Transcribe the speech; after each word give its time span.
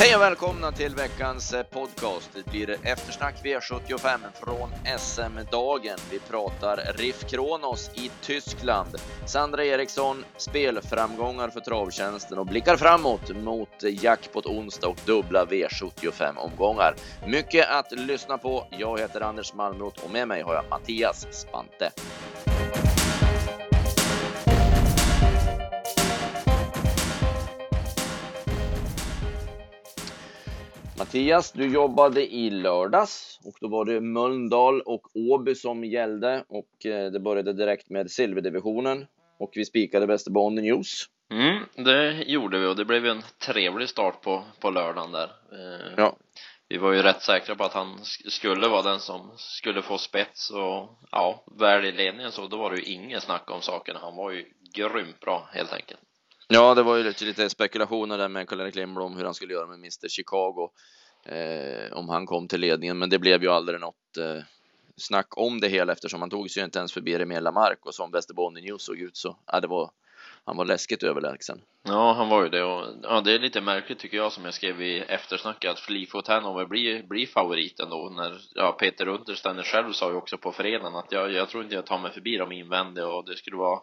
Hej 0.00 0.16
och 0.16 0.22
välkomna 0.22 0.72
till 0.72 0.94
veckans 0.94 1.52
eh, 1.52 1.62
podcast. 1.62 2.30
Det 2.34 2.50
blir 2.50 2.76
eftersnack 2.82 3.34
V75 3.44 4.18
från 4.34 4.70
SM-dagen. 4.98 5.98
Vi 6.10 6.18
pratar 6.18 6.94
RIF 6.96 7.30
Kronos 7.30 7.90
i 7.94 8.10
Tyskland. 8.22 8.88
Sandra 9.26 9.64
Eriksson, 9.64 10.24
spelframgångar 10.36 11.48
för 11.48 11.60
travtjänsten 11.60 12.38
och 12.38 12.46
blickar 12.46 12.76
framåt 12.76 13.36
mot 13.36 13.82
jackpot 13.82 14.46
onsdag 14.46 14.88
och 14.88 15.00
dubbla 15.06 15.44
V75-omgångar. 15.44 16.94
Mycket 17.26 17.70
att 17.70 17.92
lyssna 17.92 18.38
på. 18.38 18.66
Jag 18.70 19.00
heter 19.00 19.20
Anders 19.20 19.54
Malmroth 19.54 20.04
och 20.04 20.10
med 20.10 20.28
mig 20.28 20.42
har 20.42 20.54
jag 20.54 20.64
Mattias 20.70 21.26
Spante. 21.30 21.90
Mattias, 30.98 31.52
du 31.52 31.72
jobbade 31.72 32.34
i 32.34 32.50
lördags 32.50 33.40
och 33.44 33.54
då 33.60 33.68
var 33.68 33.84
det 33.84 34.00
Mölndal 34.00 34.80
och 34.80 35.16
Åby 35.16 35.54
som 35.54 35.84
gällde 35.84 36.44
och 36.48 36.86
eh, 36.86 37.10
det 37.10 37.20
började 37.20 37.52
direkt 37.52 37.90
med 37.90 38.10
silverdivisionen 38.10 39.06
och 39.38 39.50
vi 39.54 39.64
spikade 39.64 40.06
Västerbotten 40.06 40.54
News. 40.54 41.04
Mm, 41.30 41.62
det 41.84 42.22
gjorde 42.26 42.58
vi 42.58 42.66
och 42.66 42.76
det 42.76 42.84
blev 42.84 43.06
en 43.06 43.22
trevlig 43.46 43.88
start 43.88 44.22
på, 44.22 44.44
på 44.60 44.70
lördagen 44.70 45.12
där. 45.12 45.30
Eh, 45.52 45.94
ja. 45.96 46.16
Vi 46.68 46.78
var 46.78 46.92
ju 46.92 47.02
rätt 47.02 47.22
säkra 47.22 47.54
på 47.54 47.64
att 47.64 47.72
han 47.72 47.98
skulle 48.28 48.68
vara 48.68 48.82
den 48.82 49.00
som 49.00 49.30
skulle 49.36 49.82
få 49.82 49.98
spets 49.98 50.50
och 50.50 50.98
ja, 51.10 51.44
väl 51.58 51.84
i 51.84 51.92
ledningen 51.92 52.32
så 52.32 52.46
då 52.46 52.56
var 52.56 52.70
det 52.70 52.76
ju 52.76 52.92
inget 52.92 53.22
snack 53.22 53.50
om 53.50 53.60
saken. 53.60 53.96
Han 54.00 54.16
var 54.16 54.30
ju 54.30 54.44
grymt 54.74 55.20
bra 55.20 55.48
helt 55.52 55.72
enkelt. 55.72 56.00
Ja, 56.50 56.74
det 56.74 56.82
var 56.82 56.96
ju 56.96 57.04
lite, 57.04 57.24
lite 57.24 57.50
spekulationer 57.50 58.18
där 58.18 58.28
med 58.28 58.48
Karl-Erik 58.48 58.74
Lindblom 58.74 59.16
hur 59.16 59.24
han 59.24 59.34
skulle 59.34 59.52
göra 59.52 59.66
med 59.66 59.74
Mr 59.78 60.08
Chicago 60.08 60.70
eh, 61.24 61.92
om 61.92 62.08
han 62.08 62.26
kom 62.26 62.48
till 62.48 62.60
ledningen, 62.60 62.98
men 62.98 63.10
det 63.10 63.18
blev 63.18 63.42
ju 63.42 63.48
aldrig 63.48 63.80
något 63.80 64.16
eh, 64.18 64.42
snack 64.96 65.38
om 65.38 65.60
det 65.60 65.68
hela 65.68 65.92
eftersom 65.92 66.20
han 66.20 66.30
tog 66.30 66.50
sig 66.50 66.60
ju 66.60 66.64
inte 66.64 66.78
ens 66.78 66.92
förbi 66.92 67.18
Remela 67.18 67.52
Mark 67.52 67.86
och 67.86 67.94
som 67.94 68.10
Västerbotten 68.10 68.64
News 68.64 68.82
såg 68.82 68.98
ut 68.98 69.16
så 69.16 69.36
ja, 69.46 69.60
det 69.60 69.66
var 69.66 69.90
han 70.44 70.56
var 70.56 70.64
läskigt 70.64 71.02
överlägsen. 71.02 71.60
Ja, 71.82 72.12
han 72.12 72.28
var 72.28 72.42
ju 72.42 72.48
det 72.48 72.62
och 72.62 72.86
ja, 73.02 73.20
det 73.20 73.32
är 73.32 73.38
lite 73.38 73.60
märkligt 73.60 73.98
tycker 73.98 74.16
jag 74.16 74.32
som 74.32 74.44
jag 74.44 74.54
skrev 74.54 74.82
i 74.82 75.00
eftersnacket 75.00 75.70
att 75.70 75.80
Fleetwood 75.80 76.28
Hanover 76.28 76.66
blir, 76.66 77.02
blir 77.02 77.26
favoriten 77.26 77.90
då 77.90 78.12
när 78.16 78.40
ja, 78.54 78.72
Peter 78.72 79.08
Untersteiner 79.08 79.62
själv 79.62 79.92
sa 79.92 80.10
ju 80.10 80.16
också 80.16 80.38
på 80.38 80.52
fredagen 80.52 80.94
att 80.94 81.12
jag, 81.12 81.32
jag 81.32 81.48
tror 81.48 81.62
inte 81.62 81.74
jag 81.74 81.86
tar 81.86 81.98
mig 81.98 82.12
förbi 82.12 82.36
dem 82.36 82.52
invändigt 82.52 83.04
och 83.04 83.24
det 83.24 83.36
skulle 83.36 83.56
vara 83.56 83.80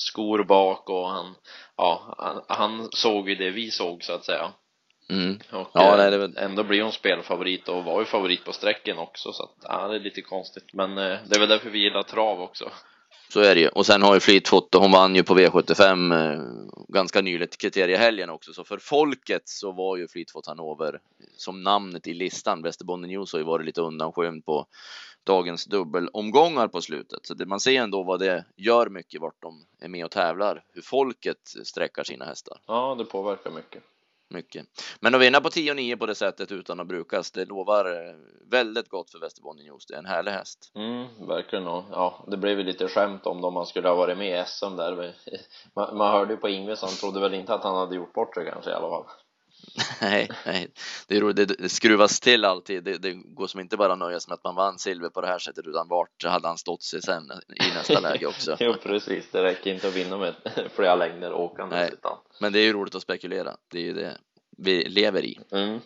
skor 0.00 0.44
bak 0.44 0.90
och 0.90 1.08
han, 1.08 1.34
ja, 1.76 2.14
han, 2.18 2.42
han 2.48 2.88
såg 2.92 3.28
ju 3.28 3.34
det 3.34 3.50
vi 3.50 3.70
såg 3.70 4.04
så 4.04 4.12
att 4.12 4.24
säga. 4.24 4.52
Mm. 5.10 5.38
Och 5.52 5.70
ja, 5.72 5.96
nej, 5.96 6.10
det... 6.10 6.40
ändå 6.40 6.64
blir 6.64 6.82
hon 6.82 6.92
spelfavorit 6.92 7.68
och 7.68 7.84
var 7.84 8.00
ju 8.00 8.06
favorit 8.06 8.44
på 8.44 8.52
sträcken 8.52 8.98
också 8.98 9.32
så 9.32 9.42
att, 9.42 9.54
ja, 9.62 9.88
det 9.88 9.96
är 9.96 10.00
lite 10.00 10.22
konstigt 10.22 10.72
men 10.72 10.90
eh, 10.98 11.18
det 11.26 11.36
är 11.36 11.40
väl 11.40 11.48
därför 11.48 11.70
vi 11.70 11.78
gillar 11.78 12.02
trav 12.02 12.40
också. 12.40 12.70
Så 13.32 13.40
är 13.40 13.54
det 13.54 13.60
ju. 13.60 13.68
Och 13.68 13.86
sen 13.86 14.02
har 14.02 14.14
ju 14.14 14.20
Fleetfoot, 14.20 14.74
hon 14.74 14.92
vann 14.92 15.16
ju 15.16 15.22
på 15.22 15.38
V75 15.38 16.14
eh, 16.14 16.42
ganska 16.88 17.20
nyligt 17.20 17.58
kriteriehelgen 17.58 18.30
också, 18.30 18.52
så 18.52 18.64
för 18.64 18.78
folket 18.78 19.42
så 19.44 19.72
var 19.72 19.96
ju 19.96 20.08
Fleetfoot 20.08 20.46
Hannover 20.46 21.00
som 21.36 21.62
namnet 21.62 22.06
i 22.06 22.14
listan. 22.14 22.62
Västerbotten 22.62 23.08
News 23.08 23.32
har 23.32 23.38
ju 23.38 23.44
varit 23.44 23.66
lite 23.66 23.80
undanskymd 23.80 24.44
på 24.44 24.66
dagens 25.28 25.64
dubbelomgångar 25.64 26.68
på 26.68 26.80
slutet. 26.80 27.26
Så 27.26 27.34
det, 27.34 27.46
man 27.46 27.60
ser 27.60 27.82
ändå 27.82 28.02
vad 28.02 28.20
det 28.20 28.44
gör 28.56 28.88
mycket 28.88 29.20
vart 29.20 29.42
de 29.42 29.66
är 29.80 29.88
med 29.88 30.04
och 30.04 30.10
tävlar, 30.10 30.64
hur 30.72 30.82
folket 30.82 31.48
sträckar 31.64 32.04
sina 32.04 32.24
hästar. 32.24 32.58
Ja, 32.66 32.94
det 32.98 33.04
påverkar 33.04 33.50
mycket. 33.50 33.82
Mycket. 34.30 34.66
Men 35.00 35.14
att 35.14 35.20
vinna 35.20 35.40
på 35.40 35.48
10-9 35.48 35.96
på 35.96 36.06
det 36.06 36.14
sättet 36.14 36.52
utan 36.52 36.80
att 36.80 36.86
brukas, 36.86 37.30
det 37.30 37.44
lovar 37.44 37.84
eh, 37.84 38.14
väldigt 38.50 38.88
gott 38.88 39.10
för 39.10 39.18
Västerbotten 39.18 39.64
News. 39.64 39.86
Det 39.86 39.94
är 39.94 39.98
en 39.98 40.06
härlig 40.06 40.32
häst. 40.32 40.72
Mm, 40.74 41.06
verkligen. 41.28 41.66
Och, 41.66 41.84
ja, 41.90 42.24
det 42.26 42.36
blev 42.36 42.58
ju 42.58 42.64
lite 42.64 42.88
skämt 42.88 43.26
om 43.26 43.40
dem 43.40 43.54
man 43.54 43.66
skulle 43.66 43.88
ha 43.88 43.94
varit 43.94 44.18
med 44.18 44.40
i 44.40 44.44
SM 44.46 44.76
där. 44.76 45.14
Man, 45.74 45.96
man 45.96 46.12
hörde 46.12 46.32
ju 46.32 46.36
på 46.36 46.48
Ingve 46.48 46.76
så 46.76 46.86
han 46.86 46.94
trodde 46.94 47.20
väl 47.20 47.34
inte 47.34 47.54
att 47.54 47.64
han 47.64 47.76
hade 47.76 47.96
gjort 47.96 48.12
bort 48.12 48.34
sig 48.34 48.50
kanske 48.52 48.70
i 48.70 48.74
alla 48.74 48.88
fall. 48.88 49.04
nej, 50.00 50.30
nej, 50.46 50.70
det, 51.06 51.16
är 51.16 51.20
roligt. 51.20 51.58
det 51.58 51.68
skruvas 51.68 52.20
till 52.20 52.44
alltid. 52.44 52.84
Det, 52.84 52.98
det 52.98 53.12
går 53.12 53.46
som 53.46 53.60
inte 53.60 53.76
bara 53.76 53.94
nöja 53.94 54.20
sig 54.20 54.30
med 54.30 54.34
att 54.34 54.44
man 54.44 54.54
vann 54.54 54.78
silver 54.78 55.08
på 55.08 55.20
det 55.20 55.26
här 55.26 55.38
sättet, 55.38 55.66
utan 55.66 55.88
vart 55.88 56.24
hade 56.24 56.48
han 56.48 56.58
stått 56.58 56.82
sig 56.82 57.02
sen 57.02 57.32
i 57.48 57.74
nästa 57.74 58.00
läge 58.00 58.26
också? 58.26 58.56
jo, 58.60 58.74
precis. 58.82 59.30
Det 59.30 59.42
räcker 59.42 59.74
inte 59.74 59.88
att 59.88 59.94
vinna 59.94 60.18
med 60.18 60.34
flera 60.74 60.94
längder 60.94 61.32
åkande. 61.32 61.90
Utan... 61.92 62.16
Men 62.40 62.52
det 62.52 62.58
är 62.58 62.64
ju 62.64 62.72
roligt 62.72 62.94
att 62.94 63.02
spekulera. 63.02 63.56
Det 63.68 63.78
är 63.78 63.82
ju 63.82 63.92
det 63.92 64.16
vi 64.56 64.88
lever 64.88 65.24
i. 65.24 65.38
Mm. 65.52 65.80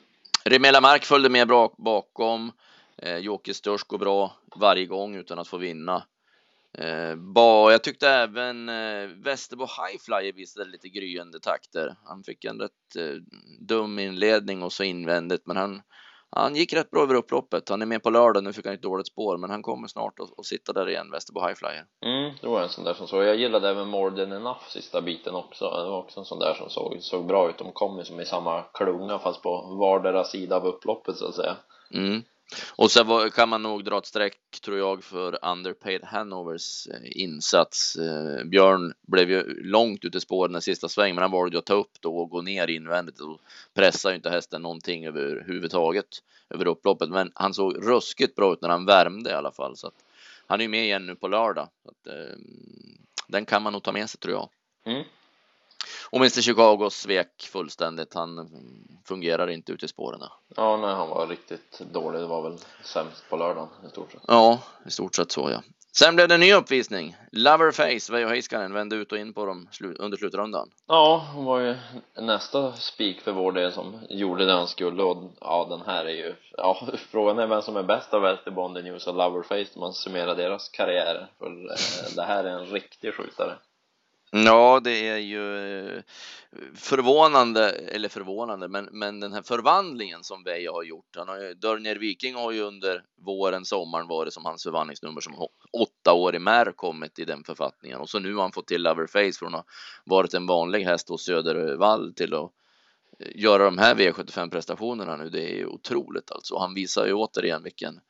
Remela 0.44 0.81
Mark 0.81 1.04
följde 1.04 1.28
med 1.28 1.49
bra 1.49 1.75
bakom. 1.78 2.53
Eh, 2.97 3.16
Jocke 3.16 3.54
Störst 3.54 3.88
går 3.88 3.99
bra 3.99 4.37
varje 4.56 4.87
gång 4.87 5.16
utan 5.16 5.38
att 5.38 5.49
få 5.49 5.56
vinna. 5.56 6.03
Eh, 6.78 7.16
ba, 7.16 7.71
jag 7.71 7.84
tyckte 7.84 8.09
även 8.09 8.69
eh, 8.69 9.09
Västerbo 9.25 9.65
Highflyer 9.65 10.33
visade 10.33 10.71
lite 10.71 10.88
gryende 10.88 11.41
takter. 11.41 11.97
Han 12.05 12.25
fick 12.25 12.44
en 12.44 12.60
rätt 12.60 12.97
eh, 12.99 13.15
dum 13.60 13.99
inledning 13.99 14.62
och 14.62 14.72
så 14.72 14.82
invändigt, 14.82 15.47
men 15.47 15.56
han, 15.56 15.82
han 16.31 16.56
gick 16.56 16.72
rätt 16.72 16.91
bra 16.91 17.03
över 17.03 17.15
upploppet. 17.15 17.69
Han 17.69 17.82
är 17.82 17.87
med 17.87 18.03
på 18.03 18.11
lördag, 18.11 18.44
nu 18.44 18.53
fick 18.53 18.65
han 18.66 18.75
ett 18.75 18.82
dåligt 18.82 19.06
spår, 19.06 19.37
men 19.37 19.50
han 19.50 19.62
kommer 19.62 19.88
snart 19.88 20.21
att, 20.21 20.38
att 20.38 20.47
sitta 20.47 20.72
där 20.72 20.88
igen, 20.88 21.11
Västerbo 21.11 21.41
Highflyer. 21.47 21.84
Mm, 22.05 22.34
det 22.41 22.47
var 22.47 22.62
en 22.62 22.69
sån 22.69 22.84
där 22.84 22.94
som 22.94 23.09
såg. 23.09 23.25
Jag 23.25 23.37
gillade 23.37 23.69
även 23.69 23.88
More 23.88 24.16
than 24.16 24.32
enough 24.32 24.69
sista 24.69 25.00
biten 25.00 25.34
också. 25.34 25.65
Det 25.65 25.91
var 25.91 25.99
också 25.99 26.21
en 26.21 26.27
sån 26.27 26.38
där 26.38 26.55
som 26.55 26.71
såg, 26.71 26.97
såg 27.00 27.27
bra 27.27 27.50
ut. 27.50 27.59
De 27.59 27.72
kom 27.72 27.99
ju 27.99 28.05
som 28.05 28.21
i 28.21 28.25
samma 28.25 28.62
klunga 28.62 29.19
fast 29.19 29.43
på 29.43 29.77
vardera 29.81 30.25
sida 30.25 30.56
av 30.56 30.66
upploppet 30.66 31.16
så 31.16 31.28
att 31.28 31.34
säga. 31.34 31.56
Mm. 31.94 32.22
Och 32.76 32.90
så 32.90 33.30
kan 33.30 33.48
man 33.48 33.62
nog 33.62 33.84
dra 33.84 33.98
ett 33.98 34.06
streck, 34.06 34.38
tror 34.64 34.78
jag, 34.78 35.04
för 35.04 35.38
Underpaid 35.44 36.04
Hanovers 36.04 36.86
eh, 36.86 37.22
insats. 37.22 37.96
Eh, 37.96 38.44
Björn 38.44 38.92
blev 39.02 39.30
ju 39.30 39.62
långt 39.62 40.04
ute 40.04 40.18
i 40.18 40.20
spåren 40.20 40.52
den 40.52 40.62
sista 40.62 40.88
svängen, 40.88 41.14
men 41.14 41.22
han 41.22 41.30
valde 41.30 41.56
ju 41.56 41.58
att 41.58 41.66
ta 41.66 41.74
upp 41.74 42.00
då 42.00 42.16
och 42.16 42.30
gå 42.30 42.42
ner 42.42 42.68
invändigt 42.68 43.20
och 43.20 43.40
pressa 43.74 44.10
ju 44.10 44.16
inte 44.16 44.30
hästen 44.30 44.62
någonting 44.62 45.06
överhuvudtaget 45.06 46.06
över 46.50 46.66
upploppet. 46.66 47.08
Men 47.08 47.32
han 47.34 47.54
såg 47.54 47.76
ruskigt 47.88 48.34
bra 48.34 48.52
ut 48.52 48.62
när 48.62 48.69
han 48.69 48.86
värmde 48.86 49.30
i 49.30 49.34
alla 49.34 49.52
fall, 49.52 49.76
så 49.76 49.86
att 49.86 50.04
han 50.46 50.60
är 50.60 50.69
med 50.69 50.84
igen 50.84 51.06
nu 51.06 51.14
på 51.14 51.28
lördag. 51.28 51.69
Så 51.82 51.90
att, 51.90 52.06
eh, 52.06 52.36
den 53.28 53.44
kan 53.44 53.62
man 53.62 53.72
nog 53.72 53.82
ta 53.82 53.92
med 53.92 54.10
sig 54.10 54.20
tror 54.20 54.34
jag. 54.34 54.48
Mm. 54.84 55.04
Och 56.10 56.19
Mr 56.19 56.41
Chicago 56.41 56.91
svek 56.91 57.43
fullständigt. 57.53 58.15
Han 58.15 58.50
fungerar 59.04 59.50
inte 59.50 59.72
ute 59.72 59.84
i 59.84 59.88
spåren. 59.88 60.20
Ja, 60.56 60.76
nej, 60.76 60.94
han 60.94 61.09
var 61.09 61.26
riktigt 61.26 61.81
dålig. 61.93 62.20
Det 62.20 62.26
var 62.26 62.43
väl 62.43 62.59
sämst 62.84 63.25
på 63.31 63.37
lördagen 63.37 63.69
i 63.87 63.88
stort 63.88 64.12
sett. 64.12 64.20
Ja, 64.26 64.62
i 64.87 64.91
stort 64.91 65.15
sett 65.15 65.32
så 65.32 65.50
ja. 65.50 65.62
Sen 65.94 66.15
blev 66.16 66.28
det 66.28 66.34
en 66.34 66.41
ny 66.41 66.53
uppvisning. 66.53 67.16
Loverface, 67.32 68.12
Veijo 68.12 68.28
Heiskanen, 68.28 68.72
vände 68.72 68.97
ut 68.97 69.12
och 69.12 69.19
in 69.19 69.34
på 69.34 69.47
dem 69.47 69.69
under 69.98 70.16
slutrundan. 70.16 70.70
Ja, 70.87 71.26
hon 71.34 71.44
var 71.44 71.60
ju 71.60 71.76
nästa 72.14 72.72
spik 72.72 73.20
för 73.20 73.32
vår 73.32 73.53
del 73.53 73.72
som 73.72 73.99
gjorde 74.10 74.47
det 74.47 74.53
han 74.53 74.69
skulle 74.69 75.03
och 75.03 75.32
ja, 75.41 75.66
den 75.70 75.81
här 75.87 76.04
är 76.04 76.14
ju, 76.14 76.34
ja, 76.56 76.88
frågan 77.10 77.38
är 77.38 77.47
vem 77.47 77.62
som 77.62 77.76
är 77.76 77.82
bäst 77.82 78.14
av 78.14 78.22
Västerbonden 78.22 78.84
News 78.84 79.06
och 79.06 79.14
Loverface 79.14 79.70
om 79.75 79.81
man 79.81 79.93
summerar 79.93 80.37
deras 80.37 80.69
karriärer. 80.69 81.31
För 81.38 81.47
eh, 81.47 82.14
det 82.16 82.22
här 82.22 82.44
är 82.44 82.59
en 82.59 82.66
riktig 82.66 83.14
skjutare. 83.14 83.59
Ja, 84.34 84.81
det 84.84 85.09
är 85.09 85.16
ju 85.16 85.56
eh, 85.97 86.03
förvånande, 86.75 87.70
eller 87.70 88.09
förvånande, 88.09 88.69
men, 88.69 88.88
men 88.93 89.20
den 89.20 89.32
här 89.32 89.43
förvandlingen 89.43 90.25
som 90.25 90.44
Veja 90.44 90.72
har 90.72 90.82
gjort. 90.82 91.16
Han 91.16 91.28
har 91.28 91.41
ju, 91.41 91.54
Dörner 91.54 91.97
Viking 91.97 92.34
har 92.34 92.53
ju 92.53 92.60
under 92.60 93.04
våren, 93.16 93.65
sommaren 93.65 94.06
varit 94.06 94.32
som 94.32 94.44
hans 94.44 94.62
förvandlingsnummer 94.62 95.20
som 95.20 95.48
åtta 95.72 96.12
år 96.12 96.34
i 96.34 96.38
mär 96.38 96.72
kommit 96.72 97.19
i 97.19 97.25
den 97.25 97.44
författningen 97.44 98.00
och 98.00 98.08
så 98.08 98.19
nu 98.19 98.34
har 98.34 98.43
han 98.43 98.52
fått 98.52 98.67
till 98.67 98.82
Loverface 98.82 99.38
från 99.38 99.55
att 99.55 99.61
ha 99.61 99.64
varit 100.05 100.34
en 100.34 100.46
vanlig 100.46 100.84
häst 100.84 101.08
hos 101.08 101.25
Södervall 101.25 102.14
till 102.14 102.34
att 102.34 102.50
eh, 103.19 103.26
göra 103.34 103.64
de 103.64 103.79
här 103.79 103.94
V75 103.94 104.50
prestationerna 104.50 105.17
nu. 105.17 105.31
Det 105.31 105.52
är 105.52 105.56
ju 105.56 105.67
otroligt 105.67 106.32
alltså. 106.32 106.58
Han 106.58 106.75
visar 106.75 107.06
ju 107.06 107.12
återigen 107.12 107.62
vilken 107.62 108.00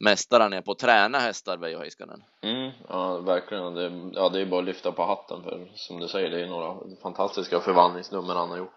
mästare 0.00 0.42
han 0.42 0.52
är 0.52 0.60
på 0.60 0.72
att 0.72 0.78
träna 0.78 1.18
hästar, 1.18 1.56
Veijo 1.56 1.78
Heiskanen. 1.78 2.24
Mm, 2.42 2.70
ja, 2.88 3.18
verkligen. 3.18 3.74
Det, 3.74 4.10
ja, 4.14 4.28
det 4.28 4.40
är 4.40 4.46
bara 4.46 4.60
att 4.60 4.66
lyfta 4.66 4.92
på 4.92 5.04
hatten 5.04 5.42
för 5.42 5.70
som 5.74 6.00
du 6.00 6.08
säger, 6.08 6.30
det 6.30 6.40
är 6.40 6.46
några 6.46 6.96
fantastiska 7.02 7.60
förvandlingsnummer 7.60 8.34
han 8.34 8.50
har 8.50 8.58
gjort. 8.58 8.74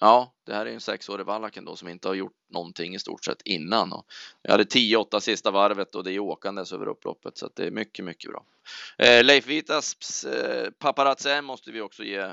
Ja, 0.00 0.32
det 0.46 0.54
här 0.54 0.66
är 0.66 0.72
en 0.72 0.80
sexårig 0.80 1.26
vallaken 1.26 1.64
då 1.64 1.76
som 1.76 1.88
inte 1.88 2.08
har 2.08 2.14
gjort 2.14 2.36
någonting 2.48 2.94
i 2.94 2.98
stort 2.98 3.24
sett 3.24 3.42
innan. 3.44 3.92
Och 3.92 4.06
jag 4.42 4.50
hade 4.50 4.64
10-8 4.64 5.20
sista 5.20 5.50
varvet 5.50 5.94
och 5.94 6.04
det 6.04 6.12
är 6.12 6.18
åkandes 6.18 6.72
över 6.72 6.88
upploppet 6.88 7.38
så 7.38 7.46
att 7.46 7.56
det 7.56 7.66
är 7.66 7.70
mycket, 7.70 8.04
mycket 8.04 8.30
bra. 8.30 8.44
Eh, 8.98 9.24
Leif 9.24 9.46
Vitas 9.46 10.24
eh, 10.24 10.70
paparazzi 10.70 11.42
måste 11.42 11.70
vi 11.70 11.80
också 11.80 12.02
ge 12.02 12.32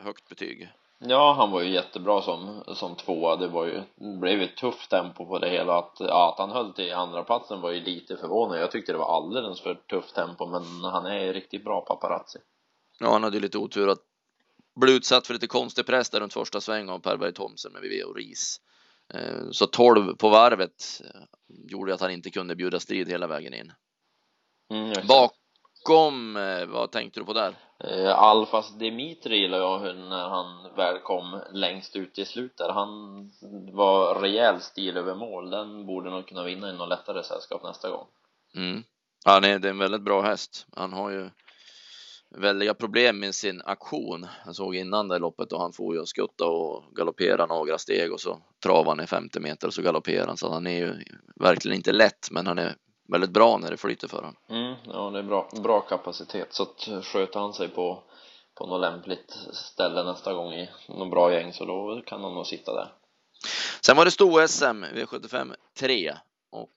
högt 0.00 0.28
betyg. 0.28 0.68
Ja, 1.04 1.32
han 1.32 1.50
var 1.50 1.62
ju 1.62 1.70
jättebra 1.70 2.22
som, 2.22 2.64
som 2.74 2.96
tvåa. 2.96 3.36
Det 3.36 3.48
var 3.48 3.66
ju, 3.66 3.82
det 3.94 4.16
blev 4.16 4.42
ett 4.42 4.56
tufft 4.56 4.90
tempo 4.90 5.26
på 5.26 5.38
det 5.38 5.50
hela. 5.50 5.78
Att, 5.78 5.96
ja, 5.98 6.32
att 6.32 6.38
han 6.38 6.50
höll 6.50 6.72
till 6.72 6.92
andra 6.92 7.24
platsen 7.24 7.60
var 7.60 7.70
ju 7.70 7.80
lite 7.80 8.16
förvånande. 8.16 8.60
Jag 8.60 8.70
tyckte 8.70 8.92
det 8.92 8.98
var 8.98 9.16
alldeles 9.16 9.60
för 9.60 9.74
tufft 9.74 10.14
tempo, 10.14 10.46
men 10.46 10.84
han 10.84 11.06
är 11.06 11.32
riktigt 11.32 11.64
bra 11.64 11.80
paparazzi. 11.80 12.38
Ja, 12.98 13.12
han 13.12 13.22
hade 13.22 13.36
ju 13.36 13.42
lite 13.42 13.58
otur 13.58 13.88
att 13.88 13.98
bli 14.80 14.96
utsatt 14.96 15.26
för 15.26 15.34
lite 15.34 15.46
konstig 15.46 15.86
press 15.86 16.10
där 16.10 16.20
runt 16.20 16.32
första 16.32 16.60
sväng 16.60 16.88
av 16.88 16.98
Per 16.98 17.16
Berg 17.16 17.32
Thomsen 17.32 17.72
med 17.72 17.82
Viveo 17.82 18.12
Ris. 18.12 18.60
Eh, 19.14 19.50
så 19.50 19.66
12 19.66 20.16
på 20.16 20.28
varvet 20.28 21.00
eh, 21.04 21.20
gjorde 21.48 21.94
att 21.94 22.00
han 22.00 22.10
inte 22.10 22.30
kunde 22.30 22.56
bjuda 22.56 22.80
strid 22.80 23.08
hela 23.08 23.26
vägen 23.26 23.54
in. 23.54 23.72
Mm, 24.70 25.06
Bakom, 25.06 25.36
eh, 25.90 26.66
vad 26.66 26.90
tänkte 26.90 27.20
du 27.20 27.26
på 27.26 27.32
där? 27.32 27.54
Eh, 27.84 28.18
Alfas 28.18 28.78
Dimitri 28.78 29.36
gillar 29.36 29.58
jag 29.58 29.96
när 29.96 30.28
han 30.28 30.74
väl 30.76 30.98
kom 30.98 31.40
längst 31.52 31.96
ut 31.96 32.18
i 32.18 32.24
slutet. 32.24 32.70
Han 32.70 32.90
var 33.72 34.20
rejäl 34.20 34.60
stil 34.60 34.96
över 34.96 35.14
mål. 35.14 35.50
Den 35.50 35.86
borde 35.86 36.10
nog 36.10 36.26
kunna 36.26 36.44
vinna 36.44 36.70
i 36.70 36.72
något 36.72 36.88
lättare 36.88 37.22
sällskap 37.22 37.62
nästa 37.62 37.90
gång. 37.90 38.06
Mm. 38.56 38.82
Ja, 39.24 39.38
nej, 39.42 39.58
det 39.58 39.68
är 39.68 39.72
en 39.72 39.78
väldigt 39.78 40.02
bra 40.02 40.22
häst. 40.22 40.66
Han 40.76 40.92
har 40.92 41.10
ju 41.10 41.30
väldiga 42.30 42.74
problem 42.74 43.20
med 43.20 43.34
sin 43.34 43.62
aktion. 43.64 44.26
Jag 44.46 44.56
såg 44.56 44.76
innan 44.76 45.08
det 45.08 45.18
loppet 45.18 45.52
och 45.52 45.60
han 45.60 45.72
får 45.72 45.96
ju 45.96 46.06
skutta 46.06 46.46
och 46.46 46.84
galoppera 46.94 47.46
några 47.46 47.78
steg 47.78 48.12
och 48.12 48.20
så 48.20 48.42
travar 48.62 48.96
han 48.96 49.04
i 49.04 49.06
50 49.06 49.40
meter 49.40 49.66
och 49.66 49.74
så 49.74 49.82
galopperar 49.82 50.26
han. 50.26 50.36
Så 50.36 50.52
han 50.52 50.66
är 50.66 50.78
ju 50.78 51.04
verkligen 51.36 51.76
inte 51.76 51.92
lätt, 51.92 52.28
men 52.30 52.46
han 52.46 52.58
är 52.58 52.76
väldigt 53.08 53.30
bra 53.30 53.58
när 53.58 53.70
det 53.70 53.76
flyter 53.76 54.08
för 54.08 54.16
honom. 54.16 54.36
Mm, 54.48 54.74
ja, 54.84 55.10
det 55.10 55.18
är 55.18 55.22
bra, 55.22 55.48
bra 55.62 55.80
kapacitet. 55.80 56.54
Så 56.54 56.62
att 56.62 57.04
sköter 57.04 57.40
han 57.40 57.52
sig 57.52 57.68
på, 57.68 58.02
på 58.54 58.66
något 58.66 58.80
lämpligt 58.80 59.38
ställe 59.52 60.04
nästa 60.04 60.32
gång 60.32 60.52
i 60.52 60.70
något 60.88 61.10
bra 61.10 61.32
gäng 61.32 61.52
så 61.52 61.64
då 61.64 62.02
kan 62.06 62.24
han 62.24 62.34
nog 62.34 62.46
sitta 62.46 62.74
där. 62.74 62.92
Sen 63.80 63.96
var 63.96 64.04
det 64.04 64.10
sto-SM 64.10 64.84
V75 64.84 65.54
3 65.78 66.14
och 66.50 66.70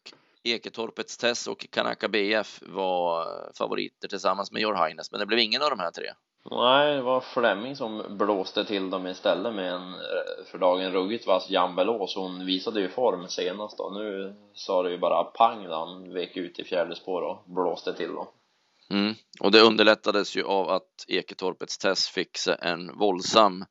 Eketorpets 0.43 1.17
Tess 1.17 1.47
och 1.47 1.67
Kanaka 1.69 2.07
BF 2.07 2.61
var 2.65 3.27
favoriter 3.57 4.07
tillsammans 4.07 4.51
med 4.51 4.61
Your 4.61 4.87
Highness, 4.87 5.11
men 5.11 5.19
det 5.19 5.25
blev 5.25 5.39
ingen 5.39 5.61
av 5.61 5.69
de 5.69 5.79
här 5.79 5.91
tre. 5.91 6.13
Nej, 6.51 6.95
det 6.95 7.01
var 7.01 7.21
Flemming 7.21 7.75
som 7.75 8.17
blåste 8.17 8.65
till 8.65 8.89
dem 8.89 9.07
istället 9.07 9.53
med 9.53 9.73
en 9.73 9.93
eh, 9.93 10.45
för 10.51 10.57
dagen 10.57 10.91
ruggigt 10.91 11.27
vass 11.27 11.49
Jambelås. 11.49 12.15
Hon 12.15 12.45
visade 12.45 12.81
ju 12.81 12.89
form 12.89 13.27
senast 13.27 13.77
då. 13.77 13.89
Nu 13.89 14.35
sa 14.53 14.83
det 14.83 14.91
ju 14.91 14.97
bara 14.97 15.23
pang 15.23 15.63
då 15.63 15.73
han 15.73 16.13
vek 16.13 16.37
ut 16.37 16.59
i 16.59 16.63
fjärde 16.63 16.95
spår 16.95 17.21
och 17.21 17.43
blåste 17.45 17.93
till 17.93 18.13
dem. 18.13 18.27
Mm. 18.89 19.13
Och 19.39 19.51
det 19.51 19.61
underlättades 19.61 20.37
ju 20.37 20.43
av 20.43 20.69
att 20.69 21.05
Eketorpets 21.07 21.77
Tess 21.77 22.07
fick 22.07 22.37
sig 22.37 22.57
en 22.61 22.97
våldsam 22.97 23.65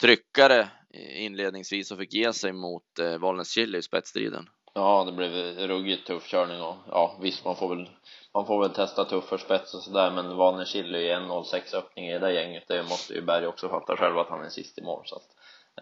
tryckare 0.00 0.68
inledningsvis 1.16 1.90
och 1.90 1.98
fick 1.98 2.14
ge 2.14 2.32
sig 2.32 2.52
mot 2.52 2.98
eh, 2.98 3.18
Valnäs 3.18 3.50
Chili 3.50 3.78
i 3.78 3.82
spetsstriden. 3.82 4.48
Ja, 4.74 5.04
det 5.04 5.12
blev 5.12 5.30
ruggigt 5.68 6.06
tuff 6.06 6.26
körning 6.26 6.60
och 6.60 6.76
ja, 6.88 7.18
visst 7.20 7.44
man 7.44 7.56
får 7.56 7.76
väl 7.76 7.88
man 8.34 8.46
får 8.46 8.60
väl 8.60 8.70
testa 8.70 9.04
tuffare 9.04 9.38
spets 9.38 9.74
och 9.74 9.82
sådär 9.82 10.10
men 10.10 10.36
Valner 10.36 10.64
Chile 10.64 10.98
är 10.98 11.20
1.06 11.20 11.74
öppning 11.76 12.08
i 12.08 12.18
det 12.18 12.32
gänget 12.32 12.68
det 12.68 12.82
måste 12.82 13.14
ju 13.14 13.22
Berg 13.22 13.46
också 13.46 13.68
fatta 13.68 13.96
själv 13.96 14.18
att 14.18 14.28
han 14.28 14.44
är 14.44 14.48
sist 14.48 14.78
i 14.78 14.82
mål 14.82 15.02
så 15.04 15.16
att 15.16 15.28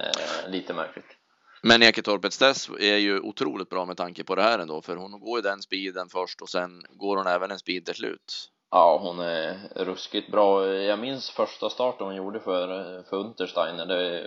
eh, 0.01 0.51
lite 0.51 0.75
märkligt. 0.75 1.19
Men 1.63 1.83
Eketorpets 1.83 2.39
Tess 2.39 2.69
är 2.69 2.97
ju 2.97 3.21
otroligt 3.21 3.71
bra 3.71 3.85
med 3.85 3.97
tanke 3.97 4.25
på 4.25 4.35
det 4.35 4.43
här 4.43 4.59
ändå 4.59 4.83
för 4.83 4.97
hon 4.97 5.21
går 5.21 5.39
ju 5.39 5.43
den 5.43 5.63
speeden 5.63 6.09
först 6.09 6.43
och 6.43 6.49
sen 6.49 6.83
går 6.91 7.17
hon 7.17 7.27
även 7.27 7.51
en 7.51 7.59
speed 7.59 7.87
till 7.87 7.95
slut. 7.95 8.49
Ja, 8.71 8.99
hon 9.03 9.21
är 9.21 9.69
ruskigt 9.77 10.31
bra. 10.31 10.67
Jag 10.67 10.99
minns 10.99 11.31
första 11.31 11.71
starten 11.71 12.07
hon 12.07 12.17
gjorde 12.17 12.41
för, 12.41 13.03
för 13.03 13.17
Untersteiner. 13.17 13.87
Det 13.87 14.25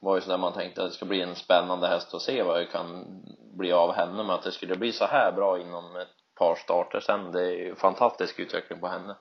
var 0.00 0.14
ju 0.14 0.20
så 0.20 0.30
där 0.30 0.38
man 0.38 0.52
tänkte 0.52 0.82
att 0.82 0.90
det 0.90 0.94
ska 0.94 1.04
bli 1.04 1.20
en 1.20 1.34
spännande 1.34 1.88
häst 1.88 2.14
att 2.14 2.22
se 2.22 2.42
vad 2.42 2.56
det 2.56 2.66
kan 2.66 3.06
bli 3.54 3.72
av 3.72 3.92
henne 3.92 4.12
men 4.22 4.30
att 4.30 4.42
det 4.42 4.52
skulle 4.52 4.76
bli 4.76 4.92
så 4.92 5.04
här 5.04 5.32
bra 5.32 5.60
inom 5.60 5.96
ett 5.96 6.19
par 6.40 6.56
starter 6.56 7.00
sen. 7.00 7.32
Det 7.32 7.40
är 7.40 7.56
ju 7.56 7.74
fantastisk 7.74 8.38
utveckling 8.38 8.80
på 8.80 8.88
henne. 8.88 9.16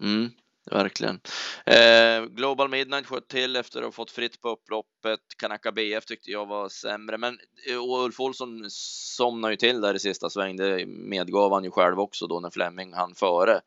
Mm, 0.00 0.30
verkligen. 0.70 1.20
Eh, 1.66 2.24
Global 2.24 2.68
Midnight 2.68 3.06
sköt 3.06 3.28
till 3.28 3.56
efter 3.56 3.78
att 3.78 3.84
ha 3.84 3.92
fått 3.92 4.10
fritt 4.10 4.40
på 4.40 4.48
upploppet. 4.48 5.20
Kanaka 5.38 5.72
BF 5.72 6.04
tyckte 6.04 6.30
jag 6.30 6.46
var 6.46 6.68
sämre 6.68 7.18
men 7.18 7.38
eh, 7.70 8.04
Ulf 8.04 8.20
Olsson 8.20 8.64
somnade 8.70 9.52
ju 9.52 9.56
till 9.56 9.80
där 9.80 9.94
i 9.94 9.98
sista 9.98 10.30
sväng. 10.30 10.56
Det 10.56 10.86
medgav 10.86 11.52
han 11.52 11.64
ju 11.64 11.70
själv 11.70 12.00
också 12.00 12.26
då 12.26 12.40
när 12.40 12.50
Flemming 12.50 12.94
hann 12.94 13.14
före. 13.14 13.60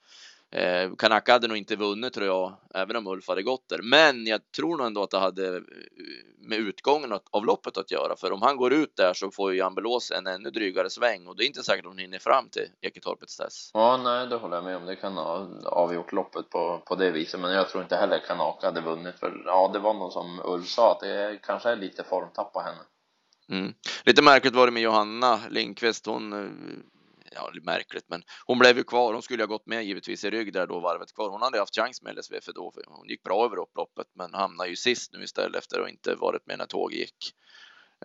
Eh, 0.51 0.91
Kanaka 0.97 1.31
hade 1.31 1.47
nog 1.47 1.57
inte 1.57 1.75
vunnit 1.75 2.13
tror 2.13 2.27
jag, 2.27 2.53
även 2.73 2.95
om 2.95 3.07
Ulf 3.07 3.27
hade 3.27 3.43
gått 3.43 3.69
där. 3.69 3.79
Men 3.83 4.27
jag 4.27 4.51
tror 4.51 4.77
nog 4.77 4.87
ändå 4.87 5.03
att 5.03 5.11
det 5.11 5.19
hade 5.19 5.55
eh, 5.55 5.61
med 6.37 6.57
utgången 6.59 7.19
av 7.31 7.45
loppet 7.45 7.77
att 7.77 7.91
göra. 7.91 8.15
För 8.15 8.31
om 8.31 8.41
han 8.41 8.57
går 8.57 8.73
ut 8.73 8.95
där 8.95 9.13
så 9.13 9.31
får 9.31 9.51
ju 9.51 9.57
Jan 9.57 9.75
Belås 9.75 10.11
en 10.11 10.27
ännu 10.27 10.49
drygare 10.49 10.89
sväng 10.89 11.27
och 11.27 11.35
det 11.35 11.43
är 11.43 11.47
inte 11.47 11.63
säkert 11.63 11.85
att 11.85 11.91
hon 11.91 11.97
hinner 11.97 12.19
fram 12.19 12.49
till 12.49 12.67
Eketorpets 12.81 13.37
test. 13.37 13.71
Ja, 13.73 13.97
nej, 13.97 14.27
det 14.27 14.35
håller 14.35 14.55
jag 14.55 14.63
med 14.63 14.77
om. 14.77 14.85
Det 14.85 14.95
kan 14.95 15.13
ha 15.13 15.47
avgjort 15.65 16.11
loppet 16.11 16.49
på, 16.49 16.81
på 16.85 16.95
det 16.95 17.11
viset. 17.11 17.39
Men 17.39 17.51
jag 17.51 17.69
tror 17.69 17.83
inte 17.83 17.95
heller 17.95 18.19
Kanaka 18.27 18.67
hade 18.67 18.81
vunnit. 18.81 19.19
För 19.19 19.43
ja, 19.45 19.69
det 19.73 19.79
var 19.79 19.93
nog 19.93 20.11
som 20.11 20.41
Ulf 20.45 20.67
sa, 20.67 20.91
att 20.91 20.99
det 20.99 21.39
kanske 21.43 21.69
är 21.69 21.75
lite 21.75 22.03
formtapp 22.03 22.53
på 22.53 22.61
henne. 22.61 22.81
Mm. 23.49 23.73
Lite 24.05 24.21
märkligt 24.21 24.55
var 24.55 24.65
det 24.65 24.71
med 24.71 24.83
Johanna 24.83 25.39
Lindqvist. 25.49 26.05
Hon 26.05 26.33
eh, 26.33 26.49
ja, 27.35 27.51
märkligt, 27.63 28.05
men 28.07 28.23
hon 28.45 28.59
blev 28.59 28.77
ju 28.77 28.83
kvar. 28.83 29.13
Hon 29.13 29.21
skulle 29.21 29.43
ha 29.43 29.47
gått 29.47 29.67
med 29.67 29.85
givetvis 29.85 30.23
i 30.23 30.29
rygg 30.29 30.53
där 30.53 30.67
då 30.67 30.79
varvet 30.79 31.13
kvar. 31.15 31.29
Hon 31.29 31.41
hade 31.41 31.59
haft 31.59 31.75
chans 31.75 32.01
med 32.01 32.17
LSV 32.17 32.41
för 32.41 32.53
då, 32.53 32.71
för 32.71 32.83
hon 32.87 33.07
gick 33.07 33.23
bra 33.23 33.45
över 33.45 33.59
upploppet, 33.59 34.07
men 34.15 34.33
hamnade 34.33 34.69
ju 34.69 34.75
sist 34.75 35.13
nu 35.13 35.23
istället 35.23 35.55
efter 35.55 35.79
att 35.81 35.89
inte 35.89 36.15
varit 36.15 36.47
med 36.47 36.57
när 36.57 36.65
tåget 36.65 36.99
gick. 36.99 37.33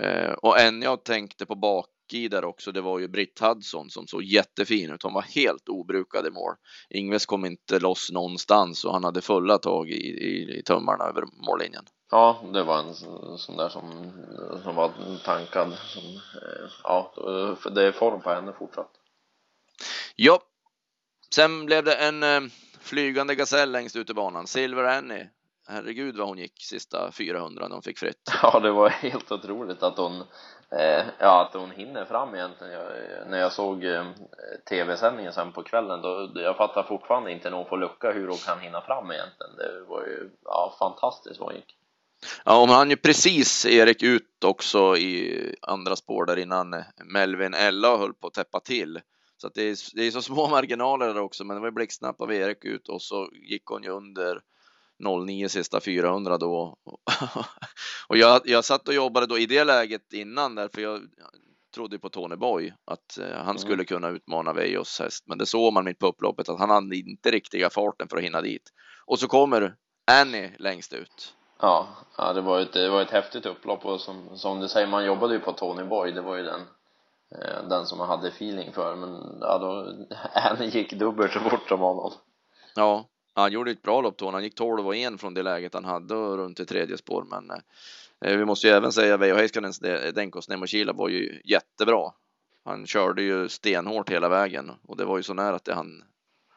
Eh, 0.01 0.33
och 0.33 0.61
en 0.61 0.83
jag 0.83 1.05
tänkte 1.05 1.47
på 1.47 1.55
bak 1.55 1.87
i 2.13 2.29
där 2.29 2.45
också, 2.45 2.73
det 2.73 2.81
var 2.81 2.99
ju 2.99 3.09
Britt 3.09 3.41
Hudson 3.41 3.91
som 3.91 4.07
såg 4.07 4.23
jättefin 4.23 4.91
ut. 4.91 5.03
Hon 5.03 5.13
var 5.13 5.23
helt 5.23 5.69
obrukad 5.69 6.27
i 6.27 6.31
mål. 6.31 6.55
Ingves 6.91 7.27
kom 7.27 7.45
inte 7.45 7.79
loss 7.79 8.11
någonstans 8.13 8.85
och 8.85 8.93
han 8.93 9.05
hade 9.05 9.21
fulla 9.21 9.59
tag 9.59 9.91
i, 9.91 9.95
i, 9.95 10.59
i 10.59 10.63
tummarna 10.63 11.05
över 11.05 11.25
mållinjen. 11.47 11.85
Ja, 12.11 12.41
det 12.53 12.63
var 12.63 12.79
en 12.79 12.95
sån 13.39 13.57
där 13.57 13.69
som, 13.69 14.13
som 14.63 14.75
var 14.75 14.93
tankad. 15.25 15.73
Som, 15.73 16.03
eh, 16.03 16.71
ja, 16.83 17.13
det 17.75 17.83
är 17.87 17.93
form 17.93 18.21
på 18.21 18.31
henne 18.31 18.53
fortsatt. 18.59 18.91
Ja, 20.17 20.41
sen 21.35 21.67
blev 21.67 21.85
det 21.85 21.95
en 21.95 22.23
eh, 22.23 22.41
flygande 22.81 23.35
gasell 23.35 23.73
längst 23.73 23.97
ut 23.97 24.11
i 24.11 24.15
banan. 24.15 24.47
Silver 24.47 24.85
Annie. 24.85 25.29
Herregud 25.69 26.17
vad 26.17 26.29
hon 26.29 26.39
gick 26.39 26.63
sista 26.63 27.13
400 27.13 27.69
när 27.69 27.75
hon 27.75 27.83
fick 27.83 27.99
fritt. 27.99 28.31
Ja, 28.43 28.61
det 28.61 28.71
var 28.71 28.89
helt 28.89 29.33
otroligt 29.33 29.83
att 29.83 29.97
hon, 29.97 30.21
eh, 30.71 31.05
ja, 31.19 31.47
att 31.47 31.55
hon 31.55 31.71
hinner 31.71 32.05
fram 32.05 32.35
egentligen. 32.35 32.73
Jag, 32.73 32.87
när 33.31 33.39
jag 33.39 33.53
såg 33.53 33.85
eh, 33.85 34.07
tv-sändningen 34.69 35.33
sen 35.33 35.53
på 35.53 35.63
kvällen, 35.63 36.03
då, 36.03 36.33
jag 36.35 36.57
fattar 36.57 36.83
fortfarande 36.83 37.33
inte 37.33 37.51
när 37.51 37.57
hon 37.57 37.69
får 37.69 37.79
lucka 37.79 38.13
hur 38.13 38.29
hon 38.29 38.37
kan 38.37 38.61
hinna 38.61 38.81
fram 38.81 39.11
egentligen. 39.11 39.57
Det 39.57 39.85
var 39.89 40.03
ju, 40.03 40.31
ja, 40.45 40.77
fantastiskt 40.79 41.41
vad 41.41 41.49
hon 41.49 41.57
gick. 41.57 41.77
Ja, 42.45 42.61
hon 42.61 42.69
hann 42.69 42.91
ju 42.91 42.97
precis 42.97 43.67
Erik 43.67 44.03
ut 44.03 44.45
också 44.45 44.97
i 44.97 45.55
andra 45.63 45.97
spår 45.97 46.27
där 46.27 46.37
innan 46.37 46.85
Melvin 47.05 47.55
Ella 47.55 47.97
höll 47.97 48.15
på 48.15 48.27
att 48.27 48.35
täppa 48.35 48.61
till. 48.61 49.01
Så 49.37 49.47
att 49.47 49.55
det, 49.55 49.63
är, 49.63 49.77
det 49.97 50.03
är 50.03 50.11
så 50.11 50.23
små 50.23 50.49
marginaler 50.51 51.07
där 51.07 51.21
också, 51.21 51.45
men 51.45 51.57
det 51.57 51.63
var 51.63 51.71
blixtsnabbt 51.71 52.21
av 52.21 52.33
Erik 52.33 52.65
ut 52.65 52.89
och 52.89 53.03
så 53.03 53.31
gick 53.33 53.67
hon 53.67 53.83
ju 53.83 53.91
under 53.91 54.41
09 55.27 55.49
sista 55.49 55.81
400 55.81 56.39
då. 56.39 56.77
och 58.09 58.17
jag, 58.17 58.41
jag 58.45 58.65
satt 58.65 58.89
och 58.89 58.95
jobbade 58.95 59.27
då 59.27 59.39
i 59.39 59.47
det 59.47 59.65
läget 59.65 60.13
innan 60.13 60.55
där, 60.55 60.69
för 60.75 60.83
jag 60.83 61.01
trodde 61.75 61.99
på 61.99 62.09
Tony 62.09 62.37
Boy 62.37 62.75
att 62.85 63.19
eh, 63.19 63.45
han 63.45 63.59
skulle 63.59 63.75
mm. 63.75 63.87
kunna 63.87 64.09
utmana 64.09 64.53
Vejos 64.53 65.01
häst, 65.01 65.25
men 65.27 65.39
det 65.39 65.47
såg 65.47 65.73
man 65.73 65.85
mitt 65.85 65.99
på 65.99 66.07
upploppet 66.07 66.49
att 66.49 66.59
han 66.59 66.71
hade 66.71 66.97
inte 66.97 67.31
riktiga 67.31 67.71
farten 67.71 68.09
för 68.09 68.17
att 68.17 68.23
hinna 68.23 68.41
dit. 68.41 68.73
Och 69.07 69.19
så 69.19 69.29
kommer 69.29 69.77
Annie 70.11 70.53
längst 70.59 70.93
ut. 70.93 71.35
Ja, 71.61 71.89
ja 72.17 72.33
det 72.33 72.41
var 72.41 72.61
ett, 72.61 72.73
det 72.73 72.89
var 72.89 73.03
ett 73.03 73.11
häftigt 73.11 73.47
upplopp 73.47 73.85
och 73.85 74.01
som, 74.01 74.39
som 74.39 74.61
du 74.61 74.69
säger, 74.69 74.87
man 74.87 75.05
jobbade 75.05 75.35
ju 75.35 75.41
på 75.41 75.53
Tony 75.53 75.85
Boy, 75.85 76.13
det 76.13 76.23
var 76.23 76.37
ju 76.37 76.43
den 76.43 76.61
den 77.69 77.87
som 77.87 77.99
man 77.99 78.09
hade 78.09 78.29
feeling 78.29 78.73
för 78.73 78.97
men 78.97 79.39
ja 79.41 79.59
då 79.59 79.93
han 80.35 80.69
gick 80.69 80.93
dubbelt 80.93 81.33
så 81.33 81.41
fort 81.41 81.69
som 81.69 81.81
honom. 81.81 82.13
Ja 82.75 83.09
han 83.37 83.53
gjorde 83.53 83.71
ett 83.71 83.83
bra 83.83 84.01
lopp 84.01 84.19
då 84.19 84.31
han 84.31 84.45
gick 84.45 84.55
12 84.55 84.87
och 84.87 84.97
1 84.97 85.21
från 85.21 85.35
det 85.35 85.43
läget 85.43 85.75
han 85.75 85.85
hade 85.85 86.15
runt 86.15 86.61
i 86.61 86.67
tredje 86.67 86.99
spår 86.99 87.25
men 87.31 87.51
eh, 88.25 88.39
vi 88.39 88.45
måste 88.45 88.67
ju 88.67 88.73
även 88.73 88.93
säga 88.93 89.17
Veijo 89.17 89.37
Heiskanens 89.37 89.79
Denkos 90.15 90.49
Nemokila 90.49 90.93
var 90.93 91.09
ju 91.09 91.41
jättebra. 91.45 92.13
Han 92.65 92.87
körde 92.87 93.23
ju 93.23 93.49
stenhårt 93.49 94.11
hela 94.11 94.29
vägen 94.29 94.73
och 94.83 94.97
det 94.97 95.05
var 95.05 95.17
ju 95.17 95.23
så 95.23 95.35
nära 95.35 95.57
att 95.57 95.65
det 95.65 95.75
han 95.75 96.05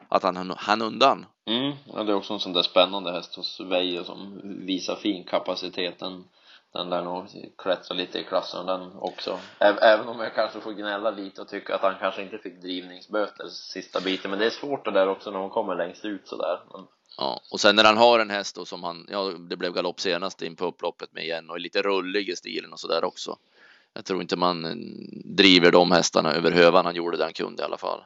att 0.08 0.22
han 0.22 0.54
hann 0.56 0.82
undan. 0.82 1.26
Mm, 1.46 1.72
ja, 1.86 2.02
det 2.02 2.12
är 2.12 2.16
också 2.16 2.34
en 2.34 2.40
sån 2.40 2.52
där 2.52 2.62
spännande 2.62 3.12
häst 3.12 3.34
hos 3.34 3.60
Veijo 3.60 4.04
som 4.04 4.40
visar 4.44 4.96
fin 4.96 5.24
kapaciteten 5.24 6.24
den 6.72 6.90
lär 6.90 7.02
nog 7.02 7.26
klättra 7.58 7.94
lite 7.94 8.18
i 8.18 8.24
klassen 8.24 8.66
den 8.66 8.92
också 8.92 9.38
även 9.58 10.08
om 10.08 10.20
jag 10.20 10.34
kanske 10.34 10.60
får 10.60 10.72
gnälla 10.72 11.10
lite 11.10 11.40
och 11.40 11.48
tycka 11.48 11.74
att 11.74 11.82
han 11.82 11.94
kanske 12.00 12.22
inte 12.22 12.38
fick 12.38 12.60
drivningsböter 12.60 13.48
sista 13.48 14.00
biten 14.00 14.30
men 14.30 14.40
det 14.40 14.46
är 14.46 14.50
svårt 14.50 14.84
det 14.84 14.90
där 14.90 15.08
också 15.08 15.30
när 15.30 15.38
hon 15.38 15.50
kommer 15.50 15.74
längst 15.74 16.04
ut 16.04 16.28
sådär 16.28 16.60
men... 16.72 16.86
Ja, 17.18 17.40
och 17.50 17.60
sen 17.60 17.76
när 17.76 17.84
han 17.84 17.96
har 17.96 18.18
en 18.18 18.30
häst 18.30 18.56
då 18.56 18.64
som 18.64 18.82
han, 18.82 19.06
ja 19.10 19.22
det 19.22 19.56
blev 19.56 19.72
galopp 19.72 20.00
senast 20.00 20.42
in 20.42 20.56
på 20.56 20.66
upploppet 20.66 21.12
med 21.12 21.24
igen 21.24 21.50
och 21.50 21.56
är 21.56 21.60
lite 21.60 21.82
rullig 21.82 22.28
i 22.28 22.36
stilen 22.36 22.72
och 22.72 22.80
sådär 22.80 23.04
också. 23.04 23.36
Jag 23.92 24.04
tror 24.04 24.22
inte 24.22 24.36
man 24.36 24.64
eh, 24.64 24.74
driver 25.24 25.72
de 25.72 25.92
hästarna 25.92 26.32
över 26.32 26.50
hövan 26.50 26.84
han 26.84 26.94
gjorde 26.94 27.16
den 27.16 27.32
kunde 27.32 27.62
i 27.62 27.64
alla 27.64 27.78
fall. 27.78 28.04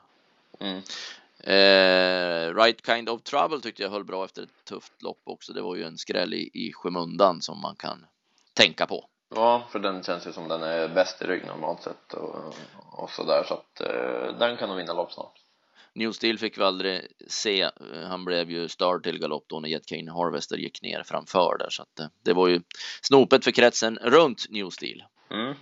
Mm. 0.60 0.82
Eh, 1.38 2.54
right 2.54 2.86
Kind 2.86 3.08
of 3.08 3.22
Trouble 3.22 3.60
tyckte 3.60 3.82
jag 3.82 3.90
höll 3.90 4.04
bra 4.04 4.24
efter 4.24 4.42
ett 4.42 4.64
tufft 4.68 5.02
lopp 5.02 5.20
också. 5.24 5.52
Det 5.52 5.62
var 5.62 5.76
ju 5.76 5.84
en 5.84 5.98
skräll 5.98 6.34
i, 6.34 6.50
i 6.54 6.72
skymundan 6.72 7.42
som 7.42 7.60
man 7.60 7.76
kan 7.76 8.06
tänka 8.54 8.86
på. 8.86 9.08
Ja, 9.34 9.66
för 9.70 9.78
den 9.78 10.02
känns 10.02 10.26
ju 10.26 10.32
som 10.32 10.48
den 10.48 10.62
är 10.62 10.88
bäst 10.88 11.22
i 11.22 11.24
rygg 11.24 11.46
normalt 11.46 11.82
sett 11.82 12.12
och, 12.12 12.54
och 12.92 13.10
sådär 13.10 13.44
så 13.48 13.54
att 13.54 13.80
eh, 13.80 14.38
den 14.38 14.56
kan 14.56 14.68
nog 14.68 14.78
vinna 14.78 14.92
lopp 14.92 15.12
snart. 15.12 15.40
New 15.92 16.12
Steel 16.12 16.38
fick 16.38 16.58
vi 16.58 16.62
aldrig 16.62 17.06
se. 17.28 17.70
Han 18.06 18.24
blev 18.24 18.50
ju 18.50 18.68
störd 18.68 19.02
till 19.02 19.18
galopp 19.18 19.44
då 19.48 19.60
när 19.60 19.68
Jet 19.68 19.86
Kane 19.86 20.12
Harvester 20.12 20.56
gick 20.56 20.82
ner 20.82 21.02
framför 21.02 21.58
där 21.58 21.70
så 21.70 21.82
att 21.82 22.00
eh, 22.00 22.06
det 22.22 22.32
var 22.32 22.48
ju 22.48 22.60
snopet 23.02 23.44
för 23.44 23.50
kretsen 23.50 23.98
runt 24.02 24.46
New 24.50 24.70
Steel. 24.70 25.04
Mm. 25.30 25.54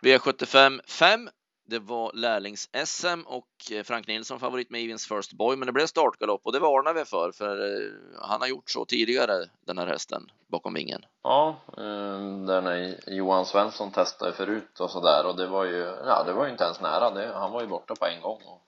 V75 0.00 0.80
5. 0.86 1.28
Det 1.70 1.78
var 1.78 2.12
lärlings-SM 2.14 3.22
och 3.26 3.72
eh, 3.72 3.82
Frank 3.82 4.06
Nilsson 4.06 4.40
favorit 4.40 4.70
med 4.70 4.84
Evins 4.84 5.06
First 5.06 5.32
Boy, 5.32 5.56
men 5.56 5.66
det 5.66 5.72
blev 5.72 5.86
startgalopp 5.86 6.40
och 6.44 6.52
det 6.52 6.58
varnar 6.58 6.94
vi 6.94 7.04
för, 7.04 7.32
för 7.32 7.76
eh, 7.76 7.90
han 8.22 8.40
har 8.40 8.48
gjort 8.48 8.70
så 8.70 8.84
tidigare 8.84 9.46
den 9.66 9.78
här 9.78 9.86
hästen 9.86 10.30
bakom 10.48 10.74
vingen. 10.74 11.04
Ja, 11.22 11.56
eh, 11.76 12.44
där 12.46 12.60
när 12.60 13.10
Johan 13.10 13.46
Svensson 13.46 13.90
testade 13.90 14.32
förut 14.32 14.80
och 14.80 14.90
sådär 14.90 15.26
och 15.26 15.36
det 15.36 15.46
var 15.46 15.64
ju, 15.64 15.96
ja 16.06 16.24
det 16.26 16.32
var 16.32 16.44
ju 16.44 16.50
inte 16.50 16.64
ens 16.64 16.80
nära, 16.80 17.10
det, 17.10 17.32
han 17.34 17.52
var 17.52 17.60
ju 17.60 17.66
borta 17.66 17.94
på 17.94 18.06
en 18.06 18.22
gång 18.22 18.42
och 18.44 18.62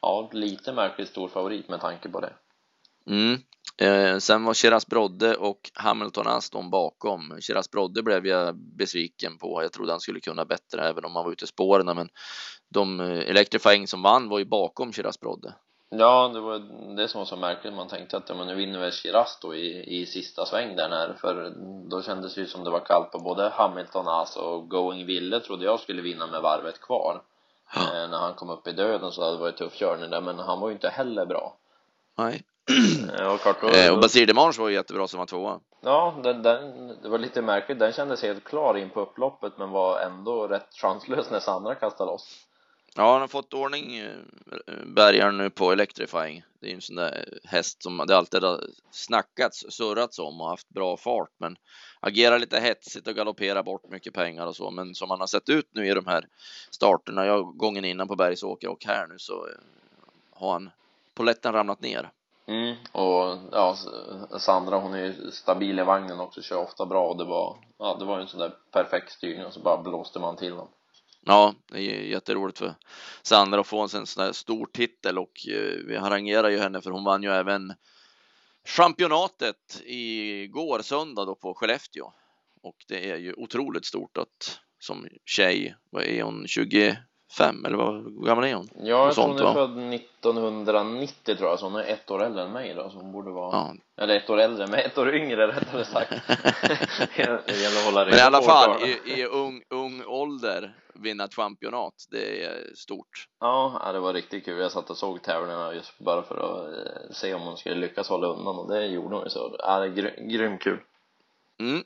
ja, 0.00 0.28
lite 0.32 0.72
märkligt 0.72 1.08
stor 1.08 1.28
favorit 1.28 1.68
med 1.68 1.80
tanke 1.80 2.08
på 2.08 2.20
det. 2.20 2.32
Mm. 3.06 3.38
Eh, 3.80 4.18
sen 4.18 4.44
var 4.44 4.54
Shiraz 4.54 4.86
Brodde 4.86 5.36
och 5.36 5.70
Hamilton 5.74 6.26
Aston 6.26 6.70
bakom. 6.70 7.40
Shiraz 7.40 7.70
Brodde 7.70 8.02
blev 8.02 8.26
jag 8.26 8.56
besviken 8.56 9.38
på. 9.38 9.62
Jag 9.62 9.72
trodde 9.72 9.92
han 9.92 10.00
skulle 10.00 10.20
kunna 10.20 10.44
bättre 10.44 10.88
även 10.88 11.04
om 11.04 11.16
han 11.16 11.24
var 11.24 11.32
ute 11.32 11.44
i 11.44 11.48
spåren. 11.48 11.96
Men 11.96 12.08
de 12.68 13.00
eh, 13.00 13.30
Electrifying 13.30 13.86
som 13.86 14.02
vann 14.02 14.28
var 14.28 14.38
ju 14.38 14.44
bakom 14.44 14.92
Shiraz 14.92 15.20
Brodde. 15.20 15.54
Ja, 15.92 16.28
det 16.28 16.40
var 16.40 16.58
det 16.96 17.08
som 17.08 17.18
var 17.18 17.26
så 17.26 17.36
märkligt. 17.36 17.74
Man 17.74 17.88
tänkte 17.88 18.16
att 18.16 18.36
men 18.36 18.46
nu 18.46 18.54
vinner 18.54 18.80
väl 18.80 18.92
Shiraz 18.92 19.38
då 19.42 19.54
i, 19.54 20.00
i 20.00 20.06
sista 20.06 20.46
sväng 20.46 20.76
där 20.76 20.88
när, 20.88 21.12
för 21.12 21.52
då 21.90 22.02
kändes 22.02 22.34
det 22.34 22.40
ju 22.40 22.46
som 22.46 22.64
det 22.64 22.70
var 22.70 22.80
kallt 22.80 23.12
på 23.12 23.18
både 23.18 23.48
Hamilton 23.48 24.08
As 24.08 24.36
och 24.36 24.68
Going 24.68 25.06
Ville 25.06 25.40
trodde 25.40 25.64
jag 25.64 25.80
skulle 25.80 26.02
vinna 26.02 26.26
med 26.26 26.42
varvet 26.42 26.80
kvar. 26.80 27.22
Ja. 27.74 27.80
Eh, 27.80 28.10
när 28.10 28.18
han 28.18 28.34
kom 28.34 28.50
upp 28.50 28.68
i 28.68 28.72
döden 28.72 29.12
så 29.12 29.22
hade 29.22 29.36
det 29.36 29.40
varit 29.40 29.56
tuff 29.56 29.74
körning 29.74 30.10
där, 30.10 30.20
men 30.20 30.38
han 30.38 30.60
var 30.60 30.68
ju 30.68 30.74
inte 30.74 30.88
heller 30.88 31.26
bra. 31.26 31.56
Nej. 32.18 32.42
Ja, 33.18 33.38
klart, 33.38 33.60
då, 33.60 33.68
eh, 33.68 33.92
och 33.92 34.00
Basir 34.00 34.26
Demange 34.26 34.58
var 34.58 34.68
ju 34.68 34.74
jättebra 34.74 35.08
som 35.08 35.18
var 35.18 35.26
tvåa. 35.26 35.60
Ja, 35.80 36.20
den, 36.22 36.42
den, 36.42 36.88
det 37.02 37.08
var 37.08 37.18
lite 37.18 37.42
märkligt. 37.42 37.78
Den 37.78 37.92
kändes 37.92 38.22
helt 38.22 38.44
klar 38.44 38.76
in 38.76 38.90
på 38.90 39.00
upploppet 39.00 39.52
men 39.58 39.70
var 39.70 40.00
ändå 40.00 40.46
rätt 40.48 40.74
chanslös 40.74 41.30
när 41.30 41.40
Sandra 41.40 41.74
kastade 41.74 42.10
loss. 42.10 42.46
Ja, 42.94 43.12
han 43.12 43.20
har 43.20 43.28
fått 43.28 43.54
ordning 43.54 43.96
eh, 43.96 44.16
bärgaren 44.86 45.36
nu 45.36 45.50
på 45.50 45.72
Electrifying. 45.72 46.42
Det 46.60 46.66
är 46.66 46.70
ju 46.70 46.74
en 46.74 46.80
sån 46.80 46.96
där 46.96 47.38
häst 47.44 47.82
som 47.82 48.04
det 48.08 48.16
alltid 48.16 48.42
har 48.42 48.60
snackats, 48.90 49.66
surrats 49.68 50.18
om 50.18 50.40
och 50.40 50.48
haft 50.48 50.68
bra 50.68 50.96
fart, 50.96 51.30
men 51.38 51.56
agerar 52.00 52.38
lite 52.38 52.60
hetsigt 52.60 53.08
och 53.08 53.14
galopperar 53.14 53.62
bort 53.62 53.90
mycket 53.90 54.14
pengar 54.14 54.46
och 54.46 54.56
så. 54.56 54.70
Men 54.70 54.94
som 54.94 55.10
han 55.10 55.20
har 55.20 55.26
sett 55.26 55.48
ut 55.48 55.68
nu 55.72 55.86
i 55.86 55.94
de 55.94 56.06
här 56.06 56.26
starterna, 56.70 57.26
jag 57.26 57.56
gången 57.56 57.84
innan 57.84 58.08
på 58.08 58.16
Bergsåker 58.16 58.68
och 58.68 58.84
här 58.84 59.06
nu 59.06 59.18
så 59.18 59.46
eh, 59.46 59.52
har 60.32 60.52
han 60.52 60.70
poletten 61.14 61.52
ramlat 61.52 61.80
ner. 61.80 62.10
Mm, 62.50 62.76
och 62.92 63.38
ja, 63.52 63.76
Sandra 64.38 64.78
hon 64.78 64.94
är 64.94 65.04
ju 65.04 65.30
stabil 65.30 65.78
i 65.78 65.82
vagnen 65.82 66.20
också, 66.20 66.42
kör 66.42 66.56
ofta 66.56 66.86
bra 66.86 67.08
och 67.08 67.16
det 67.18 67.24
var, 67.24 67.56
ja 67.78 67.96
det 67.98 68.04
var 68.04 68.16
ju 68.16 68.22
en 68.22 68.28
sån 68.28 68.40
där 68.40 68.52
perfekt 68.72 69.12
styrning 69.12 69.46
och 69.46 69.52
så 69.52 69.60
bara 69.60 69.82
blåste 69.82 70.18
man 70.18 70.36
till 70.36 70.50
dem. 70.50 70.68
Ja, 71.24 71.54
det 71.72 71.78
är 71.78 72.02
jätteroligt 72.02 72.58
för 72.58 72.74
Sandra 73.22 73.60
att 73.60 73.66
få 73.66 73.80
en 73.80 73.88
sån 73.88 74.04
där 74.16 74.32
stor 74.32 74.66
titel 74.66 75.18
och 75.18 75.48
eh, 75.48 75.84
vi 75.86 75.96
harangerar 75.96 76.48
ju 76.48 76.58
henne 76.58 76.80
för 76.80 76.90
hon 76.90 77.04
vann 77.04 77.22
ju 77.22 77.30
även 77.30 77.74
championatet 78.64 79.82
igår 79.84 80.82
söndag 80.82 81.24
då 81.24 81.34
på 81.34 81.54
Skellefteå. 81.54 82.12
Och 82.62 82.76
det 82.88 83.10
är 83.10 83.16
ju 83.16 83.34
otroligt 83.34 83.86
stort 83.86 84.18
att 84.18 84.60
som 84.78 85.08
tjej, 85.24 85.76
vad 85.90 86.02
är 86.02 86.22
hon, 86.22 86.48
20, 86.48 86.98
fem 87.38 87.64
eller 87.64 87.76
vad 87.76 88.24
gammal 88.24 88.44
är 88.44 88.54
hon? 88.54 88.68
Ja, 88.74 89.04
jag 89.04 89.14
tror 89.14 89.24
hon 89.24 89.38
är 89.38 89.52
född 89.52 89.94
1990 89.94 91.36
tror 91.36 91.50
jag, 91.50 91.58
så 91.58 91.66
hon 91.66 91.80
är 91.80 91.84
ett 91.84 92.10
år 92.10 92.24
äldre 92.24 92.42
än 92.42 92.52
mig 92.52 92.74
då, 92.74 92.90
så 92.90 92.96
hon 92.96 93.12
borde 93.12 93.30
vara, 93.30 93.56
ja. 93.56 93.74
eller 94.02 94.16
ett 94.16 94.30
år 94.30 94.40
äldre, 94.40 94.66
men 94.66 94.80
ett 94.80 94.98
år 94.98 95.14
yngre 95.14 95.48
rättare 95.48 95.84
sagt. 95.84 96.10
det 97.16 97.62
gäller 97.62 97.78
att 97.78 97.84
hålla 97.84 98.04
Men 98.04 98.14
i 98.14 98.20
alla 98.20 98.42
fall, 98.42 98.82
i, 98.82 99.20
i 99.20 99.24
ung, 99.26 99.62
ung 99.68 100.02
ålder 100.06 100.74
vinna 100.94 101.24
ett 101.24 101.34
championat, 101.34 101.94
det 102.10 102.44
är 102.44 102.74
stort. 102.74 103.26
Ja, 103.40 103.90
det 103.92 104.00
var 104.00 104.12
riktigt 104.12 104.44
kul. 104.44 104.58
Jag 104.58 104.72
satt 104.72 104.90
och 104.90 104.96
såg 104.96 105.22
tävlingarna 105.22 105.74
just 105.74 105.98
bara 105.98 106.22
för 106.22 106.36
att 106.36 106.86
eh, 106.86 107.14
se 107.14 107.34
om 107.34 107.42
hon 107.42 107.56
skulle 107.56 107.74
lyckas 107.74 108.08
hålla 108.08 108.26
undan 108.26 108.58
och 108.58 108.68
det 108.68 108.86
gjorde 108.86 109.14
hon 109.14 109.24
ju 109.24 109.30
så. 109.30 109.56
Ja, 109.58 109.78
det 109.78 109.86
är 109.86 109.88
gry 109.88 110.28
grymt 110.28 110.62
kul. 110.62 110.78
Mm. 111.60 111.84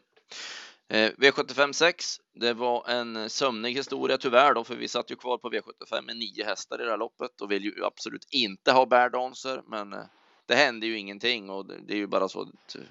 Eh, 0.88 1.10
V75 1.18 1.72
6, 1.72 2.20
det 2.34 2.52
var 2.52 2.88
en 2.88 3.30
sömnig 3.30 3.72
historia 3.72 4.18
tyvärr 4.18 4.54
då, 4.54 4.64
för 4.64 4.74
vi 4.74 4.88
satt 4.88 5.10
ju 5.10 5.16
kvar 5.16 5.38
på 5.38 5.50
V75 5.50 6.02
med 6.06 6.16
nio 6.16 6.44
hästar 6.44 6.80
i 6.80 6.84
det 6.84 6.90
här 6.90 6.98
loppet 6.98 7.40
och 7.40 7.50
vill 7.50 7.64
ju 7.64 7.84
absolut 7.84 8.26
inte 8.30 8.72
ha 8.72 8.86
bärdanser, 8.86 9.62
men 9.66 9.92
eh, 9.92 9.98
det 10.46 10.54
hände 10.54 10.86
ju 10.86 10.98
ingenting 10.98 11.50
och 11.50 11.66
det 11.66 11.94
är 11.94 11.96
ju 11.96 12.06
bara 12.06 12.28
så 12.28 12.42
att 12.42 12.76
eh, 12.76 12.82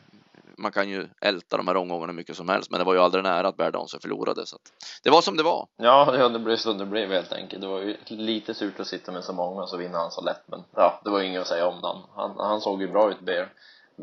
man 0.57 0.71
kan 0.71 0.89
ju 0.89 1.07
älta 1.21 1.57
de 1.57 1.67
här 1.67 1.77
omgångarna 1.77 2.13
mycket 2.13 2.37
som 2.37 2.49
helst, 2.49 2.71
men 2.71 2.79
det 2.79 2.83
var 2.83 2.93
ju 2.93 2.99
aldrig 2.99 3.23
nära 3.23 3.47
att 3.47 3.57
bärdanser 3.57 3.99
förlorade 3.99 4.45
så 4.45 4.55
att 4.55 4.71
det 5.03 5.09
var 5.09 5.21
som 5.21 5.37
det 5.37 5.43
var. 5.43 5.67
Ja, 5.77 6.15
ja, 6.17 6.29
det 6.29 6.39
blev 6.39 6.57
så 6.57 6.73
det 6.73 6.85
blev 6.85 7.11
helt 7.11 7.33
enkelt. 7.33 7.61
Det 7.61 7.67
var 7.67 7.79
ju 7.79 7.97
lite 8.07 8.53
surt 8.53 8.79
att 8.79 8.87
sitta 8.87 9.11
med 9.11 9.23
så 9.23 9.33
många 9.33 9.61
och 9.61 9.69
så 9.69 9.77
vinner 9.77 9.97
han 9.97 10.11
så 10.11 10.21
lätt, 10.21 10.43
men 10.45 10.63
ja, 10.75 11.01
det 11.03 11.09
var 11.09 11.19
ju 11.19 11.27
inget 11.27 11.41
att 11.41 11.47
säga 11.47 11.67
om 11.67 11.81
den. 11.81 11.97
Han, 12.15 12.31
han 12.37 12.61
såg 12.61 12.81
ju 12.81 12.87
bra 12.87 13.11
ut, 13.11 13.19
Bear, 13.19 13.49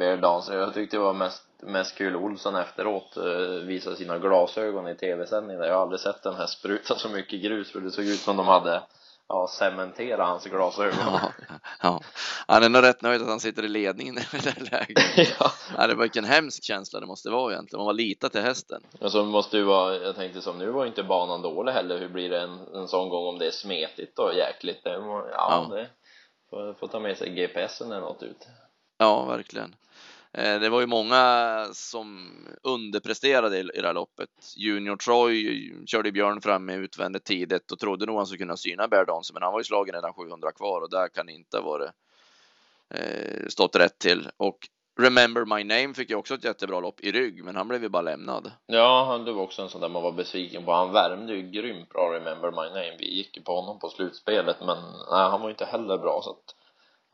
Bear 0.01 0.17
Dancer. 0.17 0.59
Jag 0.59 0.75
tyckte 0.75 0.97
det 0.97 1.01
var 1.01 1.13
mest 1.13 1.43
mest 1.63 1.95
kul 1.95 2.17
Olsson 2.17 2.57
efteråt 2.57 3.17
eh, 3.17 3.67
visade 3.67 3.97
sina 3.97 4.19
glasögon 4.19 4.89
i 4.89 4.95
tv-sändningen. 4.95 5.63
Jag 5.63 5.75
har 5.75 5.83
aldrig 5.83 6.01
sett 6.01 6.23
den 6.23 6.35
här 6.35 6.47
spruta 6.47 6.95
så 6.95 7.09
mycket 7.09 7.43
grus 7.43 7.73
för 7.73 7.81
det 7.81 7.91
såg 7.91 8.05
ut 8.05 8.21
som 8.21 8.37
de 8.37 8.47
hade 8.47 8.83
ja, 9.29 9.49
cementerat 9.49 10.29
hans 10.29 10.45
glasögon. 10.45 10.99
Ja, 11.01 11.33
ja. 11.83 12.01
Han 12.47 12.63
är 12.63 12.69
nog 12.69 12.83
rätt 12.83 13.03
nöjd 13.03 13.23
att 13.23 13.29
han 13.29 13.41
sitter 13.41 13.65
i 13.65 13.69
ledningen 13.69 14.19
i 14.19 14.27
det 14.33 14.39
där 14.43 14.71
läget. 14.71 14.99
ja. 15.41 15.53
ja, 15.77 15.87
det 15.87 15.95
var 15.95 16.03
vilken 16.03 16.25
hemsk 16.25 16.65
känsla 16.65 17.01
det 17.01 17.07
måste 17.07 17.31
vara 17.31 17.53
egentligen. 17.53 17.79
Man 17.79 17.87
var 17.87 17.93
lita 17.93 18.29
till 18.29 18.43
hästen. 18.43 18.83
Alltså 19.01 19.25
måste 19.25 19.57
ju 19.57 19.63
vara, 19.63 19.97
jag 19.97 20.17
tänkte 20.17 20.41
som 20.41 20.59
nu 20.59 20.71
var 20.71 20.87
inte 20.87 21.03
banan 21.03 21.43
dålig 21.43 21.73
heller. 21.73 21.99
Hur 21.99 22.09
blir 22.09 22.31
det 22.31 22.41
en, 22.41 22.59
en 22.75 22.89
sån 22.89 23.09
gång 23.09 23.27
om 23.27 23.39
det 23.39 23.47
är 23.47 23.51
smetigt 23.51 24.19
och 24.19 24.35
jäkligt? 24.35 24.85
Det, 24.85 24.91
ja, 24.91 25.27
ja. 25.33 25.69
det 25.77 25.89
får, 26.51 26.75
får 26.75 26.89
ta 26.89 27.01
med 27.01 27.17
sig 27.17 27.31
GPSen 27.31 27.93
eller 27.93 28.01
något 28.01 28.23
ut. 28.23 28.47
Ja, 28.99 29.25
verkligen. 29.25 29.75
Eh, 30.33 30.61
det 30.61 30.69
var 30.69 30.81
ju 30.81 30.87
många 30.87 31.67
som 31.73 32.31
underpresterade 32.63 33.59
i 33.59 33.63
det 33.63 33.87
här 33.87 33.95
loppet. 33.95 34.29
Junior 34.57 34.97
Troy 34.97 35.73
körde 35.87 36.13
Björn 36.13 36.41
fram 36.41 36.71
i 36.71 36.75
utvändigt 36.75 37.25
tidigt 37.25 37.73
och 37.73 37.79
trodde 37.79 38.07
nog 38.07 38.17
han 38.17 38.27
skulle 38.27 38.39
kunna 38.39 38.57
syna 38.57 38.89
Bear 38.89 39.05
Dance, 39.05 39.33
men 39.33 39.43
han 39.43 39.53
var 39.53 39.61
ju 39.61 39.65
slagen 39.65 39.95
redan 39.95 40.13
700 40.13 40.53
kvar 40.53 40.81
och 40.81 40.91
där 40.91 41.09
kan 41.09 41.27
det 41.27 41.33
inte 41.33 41.57
ha 41.57 41.65
varit 41.65 41.91
eh, 42.95 43.47
stått 43.49 43.77
rätt 43.77 43.99
till. 43.99 44.29
Och 44.37 44.59
Remember 45.01 45.45
My 45.45 45.65
Name 45.65 45.95
fick 45.95 46.11
ju 46.11 46.17
också 46.17 46.35
ett 46.35 46.45
jättebra 46.45 46.81
lopp 46.81 47.01
i 47.01 47.13
rygg, 47.13 47.45
men 47.45 47.57
han 47.57 47.69
blev 47.69 47.83
ju 47.83 47.89
bara 47.89 48.03
lämnad. 48.03 48.53
Ja, 48.67 49.23
det 49.27 49.33
var 49.33 49.43
också 49.43 49.63
en 49.63 49.69
sån 49.69 49.81
där 49.81 49.89
man 49.89 50.03
var 50.03 50.13
besviken 50.13 50.65
på. 50.65 50.73
Han 50.73 50.93
värmde 50.93 51.35
ju 51.35 51.51
grymt 51.51 51.89
bra, 51.89 52.13
Remember 52.15 52.51
My 52.51 52.69
Name. 52.69 52.97
Vi 52.99 53.17
gick 53.17 53.37
ju 53.37 53.43
på 53.43 53.61
honom 53.61 53.79
på 53.79 53.89
slutspelet, 53.89 54.57
men 54.61 54.77
nej, 55.11 55.31
han 55.31 55.41
var 55.41 55.49
ju 55.49 55.53
inte 55.53 55.65
heller 55.65 55.99
bra 55.99 56.21
så 56.25 56.31
att 56.31 56.55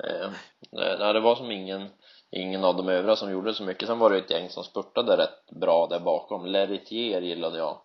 eh, 0.05 0.31
nej, 0.71 1.13
det 1.13 1.21
var 1.21 1.37
som 1.37 1.51
ingen 1.51 1.89
ingen 2.31 2.65
av 2.65 2.77
de 2.77 2.89
övriga 2.89 3.17
som 3.17 3.31
gjorde 3.31 3.55
så 3.55 3.63
mycket. 3.63 3.89
Sen 3.89 3.99
var 3.99 4.11
det 4.11 4.19
ett 4.19 4.31
gäng 4.31 4.51
som 4.51 4.65
spurtade 4.65 5.17
rätt 5.17 5.61
bra 5.61 5.87
där 5.87 6.01
bakom. 6.01 6.47
Leritier 6.47 7.21
gillade 7.21 7.59
jag. 7.59 7.81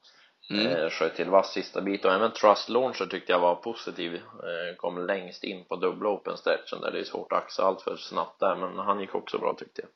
Mm. 0.50 0.67
Eh, 0.67 0.89
sköt 0.89 1.15
till 1.15 1.29
vass 1.29 1.53
sista 1.53 1.81
bit 1.81 2.05
och 2.05 2.13
även 2.13 2.31
Trust 2.31 2.69
Launcher 2.69 3.05
tyckte 3.05 3.31
jag 3.31 3.39
var 3.39 3.55
positiv. 3.55 4.15
Eh, 4.15 4.75
kom 4.77 5.07
längst 5.07 5.43
in 5.43 5.65
på 5.65 5.75
dubbla 5.75 6.10
open 6.10 6.38
stretchen 6.38 6.81
där 6.81 6.91
det 6.91 7.00
är 7.00 7.03
svårt 7.03 7.31
att 7.31 7.43
axa 7.43 7.63
allt 7.63 7.81
för 7.81 7.95
snabbt 7.98 8.39
där, 8.39 8.55
men 8.55 8.77
han 8.77 9.00
gick 9.00 9.15
också 9.15 9.38
bra 9.38 9.53
tyckte 9.53 9.81
jag. 9.81 9.89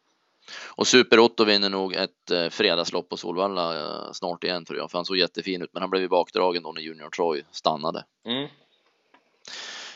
Och 0.75 0.87
Super 0.87 1.19
Otto 1.19 1.43
vinner 1.43 1.69
nog 1.69 1.93
ett 1.93 2.31
eh, 2.31 2.49
fredagslopp 2.49 3.09
på 3.09 3.17
Solvalla 3.17 3.79
eh, 3.79 4.11
snart 4.11 4.43
igen 4.43 4.65
tror 4.65 4.79
jag, 4.79 4.91
för 4.91 4.97
han 4.97 5.05
såg 5.05 5.17
jättefin 5.17 5.61
ut, 5.61 5.69
men 5.73 5.81
han 5.81 5.89
blev 5.89 6.01
ju 6.01 6.09
bakdragen 6.09 6.63
då 6.63 6.71
när 6.71 6.81
Junior 6.81 7.09
Troy 7.09 7.43
stannade. 7.51 8.05
Mm. 8.25 8.47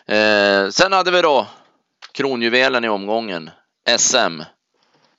Eh, 0.05 0.69
sen 0.69 0.93
hade 0.93 1.11
vi 1.11 1.21
då 1.21 1.47
kronjuvelen 2.11 2.85
i 2.85 2.89
omgången. 2.89 3.49
SM 3.98 4.41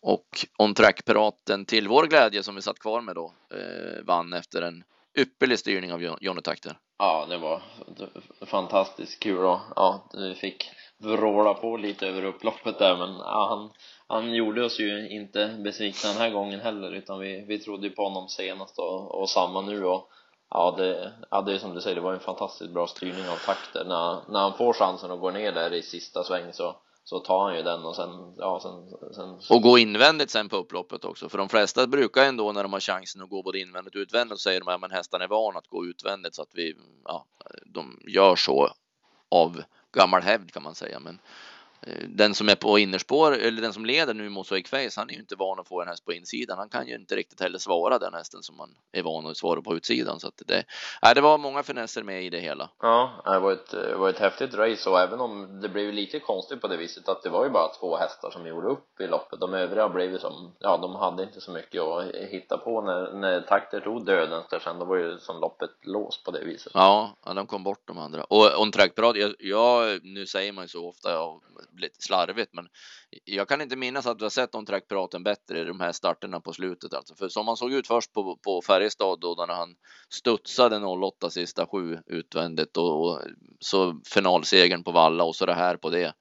och 0.03 0.47
On 0.59 0.75
Track-piraten 0.75 1.65
till 1.65 1.89
vår 1.89 2.07
glädje 2.07 2.43
som 2.43 2.55
vi 2.55 2.63
satt 2.63 2.79
kvar 2.79 3.01
med 3.01 3.15
då 3.15 3.33
eh, 3.55 4.05
vann 4.05 4.33
efter 4.33 4.63
en 4.63 4.85
ypperlig 5.19 5.59
styrning 5.59 5.93
av 5.93 6.03
Jonny 6.03 6.43
Takter. 6.43 6.79
Ja, 6.99 7.27
det 7.29 7.39
var 7.39 7.63
fantastiskt 8.47 9.23
kul 9.23 9.45
och 9.45 9.61
ja, 9.77 10.09
vi 10.13 10.35
fick 10.35 10.71
vråla 10.99 11.55
på 11.55 11.77
lite 11.77 12.07
över 12.07 12.25
upploppet 12.25 12.79
där 12.79 12.97
men 12.97 13.15
ja, 13.17 13.47
han, 13.49 13.71
han 14.07 14.35
gjorde 14.35 14.65
oss 14.65 14.81
ju 14.81 15.09
inte 15.09 15.57
besvikna 15.65 16.09
den 16.11 16.19
här 16.19 16.31
gången 16.31 16.61
heller 16.61 16.93
utan 16.93 17.21
vi, 17.21 17.45
vi 17.49 17.59
trodde 17.59 17.87
ju 17.87 17.93
på 17.93 18.03
honom 18.03 18.29
senast 18.29 18.79
och, 18.79 19.21
och 19.21 19.31
samma 19.31 19.61
nu 19.61 19.85
och 19.85 20.11
ja 20.51 20.75
det, 20.79 21.13
ja 21.31 21.43
det 21.43 21.55
är 21.55 21.59
som 21.59 21.75
du 21.75 21.81
säger, 21.81 21.97
det 21.97 22.03
var 22.03 22.13
en 22.13 22.21
fantastiskt 22.21 22.71
bra 22.71 22.87
styrning 22.87 23.29
av 23.29 23.37
takter 23.37 23.85
när, 23.85 24.33
när 24.33 24.41
han 24.41 24.57
får 24.57 24.73
chansen 24.73 25.11
att 25.11 25.21
gå 25.21 25.31
ner 25.31 25.53
där 25.53 25.73
i 25.73 25.83
sista 25.83 26.25
sväng 26.25 26.53
så 26.53 26.77
så 27.11 27.19
tar 27.21 27.45
han 27.45 27.57
ju 27.57 27.63
den 27.63 27.85
och 27.85 27.97
sen, 27.97 28.35
ja, 28.37 28.61
sen, 28.63 29.15
sen... 29.15 29.57
Och 29.57 29.63
gå 29.63 29.79
invändigt 29.79 30.31
sen 30.31 30.49
på 30.49 30.57
upploppet 30.57 31.05
också, 31.05 31.29
för 31.29 31.39
de 31.39 31.49
flesta 31.49 31.87
brukar 31.87 32.25
ändå 32.25 32.53
när 32.53 32.63
de 32.63 32.73
har 32.73 32.81
chansen 32.81 33.23
att 33.23 33.31
gå 33.31 33.43
både 33.43 33.59
invändigt 33.59 33.95
och 33.95 34.01
utvändigt 34.01 34.39
så 34.39 34.43
säger 34.43 34.61
de 34.61 34.85
att 34.85 34.93
hästarna 34.93 35.25
är 35.25 35.29
van 35.29 35.57
att 35.57 35.67
gå 35.67 35.87
utvändigt 35.87 36.35
så 36.35 36.43
att 36.43 36.49
vi, 36.53 36.75
ja, 37.05 37.27
de 37.65 37.99
gör 38.07 38.37
så 38.37 38.69
av 39.29 39.63
gammal 39.93 40.23
hävd 40.23 40.53
kan 40.53 40.63
man 40.63 40.75
säga. 40.75 40.99
Men 40.99 41.19
den 42.09 42.35
som 42.35 42.49
är 42.49 42.55
på 42.55 42.79
innerspår 42.79 43.33
eller 43.33 43.63
den 43.63 43.73
som 43.73 43.85
leder 43.85 44.15
nu 44.15 44.29
Mosaic 44.29 44.69
Face, 44.69 44.91
han 44.97 45.11
är 45.11 45.15
ju 45.15 45.21
inte 45.21 45.37
van 45.37 45.61
att 45.61 45.69
få 45.69 45.83
en 45.83 45.89
häst 45.89 46.05
på 46.05 46.13
insidan. 46.13 46.59
Han 46.59 46.69
kan 46.69 46.89
ju 46.89 46.95
inte 46.95 47.17
riktigt 47.17 47.41
heller 47.41 47.59
svara 47.59 47.99
den 47.99 48.15
hästen 48.15 48.43
som 48.43 48.57
man 48.57 48.75
är 48.93 49.03
van 49.03 49.27
att 49.27 49.37
svara 49.37 49.63
på 49.63 49.77
utsidan. 49.77 50.21
Så 50.21 50.29
att 50.29 50.43
det, 50.47 50.65
nej, 51.03 51.15
det 51.15 51.21
var 51.21 51.39
många 51.39 51.63
finesser 51.63 52.03
med 52.03 52.25
i 52.25 52.31
det 52.31 52.41
hela. 52.41 52.71
Ja, 52.81 53.23
det 53.25 53.39
var 53.39 53.53
ett, 53.53 53.71
det 53.71 53.97
var 53.97 54.09
ett 54.09 54.19
häftigt 54.19 54.55
race 54.55 54.91
och 54.91 55.01
även 55.01 55.21
om 55.21 55.61
det 55.61 55.69
blev 55.69 55.93
lite 55.93 56.21
konstigt 56.21 56.61
på 56.61 56.69
det 56.69 56.77
viset 56.77 57.09
att 57.09 57.23
det 57.23 57.31
var 57.31 57.45
ju 57.45 57.51
bara 57.51 57.69
två 57.81 57.97
hästar 57.97 58.31
som 58.31 58.47
gjorde 58.47 58.69
upp 58.69 59.01
i 59.01 59.07
loppet. 59.07 59.41
De 59.41 59.55
övriga 59.55 59.89
blev 59.89 60.13
ju 60.13 60.19
som, 60.19 60.53
ja, 60.59 60.77
de 60.77 60.95
hade 60.95 61.23
inte 61.23 61.41
så 61.41 61.51
mycket 61.51 61.83
att 61.83 62.15
hitta 62.15 62.59
på 62.59 62.81
när, 62.81 63.13
när 63.13 63.41
takter 63.41 63.81
tog 63.81 64.07
döden 64.07 64.43
där 64.51 64.59
sen. 64.59 64.79
Då 64.79 64.85
var 64.85 64.97
ju 64.97 65.19
som 65.19 65.41
loppet 65.41 65.71
låst 65.83 66.25
på 66.25 66.31
det 66.31 66.45
viset. 66.45 66.73
Ja, 66.75 67.17
de 67.25 67.47
kom 67.47 67.65
bort 67.65 67.83
de 67.85 67.99
andra. 67.99 68.25
Och 68.25 68.61
on 68.61 68.73
track 68.73 68.93
jag, 68.97 69.35
jag, 69.39 70.05
nu 70.05 70.27
säger 70.27 70.53
man 70.53 70.65
ju 70.65 70.69
så 70.69 70.89
ofta, 70.89 71.13
jag 71.13 71.41
lite 71.77 72.03
slarvigt, 72.03 72.55
men 72.55 72.69
jag 73.25 73.49
kan 73.49 73.61
inte 73.61 73.77
minnas 73.77 74.07
att 74.07 74.21
vi 74.21 74.25
har 74.25 74.31
sett 74.31 74.53
de 74.53 74.67
trackpraten 74.67 75.23
bättre 75.23 75.61
i 75.61 75.65
de 75.65 75.81
här 75.81 75.93
starterna 75.93 76.41
på 76.41 76.53
slutet 76.53 76.95
alltså. 76.95 77.15
För 77.15 77.29
som 77.29 77.47
man 77.47 77.57
såg 77.57 77.73
ut 77.73 77.87
först 77.87 78.13
på, 78.13 78.37
på 78.37 78.63
Färjestad 78.63 79.21
då 79.21 79.35
när 79.47 79.55
han 79.55 79.77
studsade 80.09 80.87
08 80.87 81.31
sista 81.31 81.67
sju 81.67 81.99
utvändigt 82.07 82.77
och, 82.77 83.01
och 83.01 83.21
så 83.61 84.01
finalsegern 84.15 84.85
på 84.85 84.93
Valla 84.93 85.25
och 85.25 85.37
så 85.37 85.47
det 85.47 85.55
här 85.55 85.77
på 85.77 85.91
det. 85.91 86.13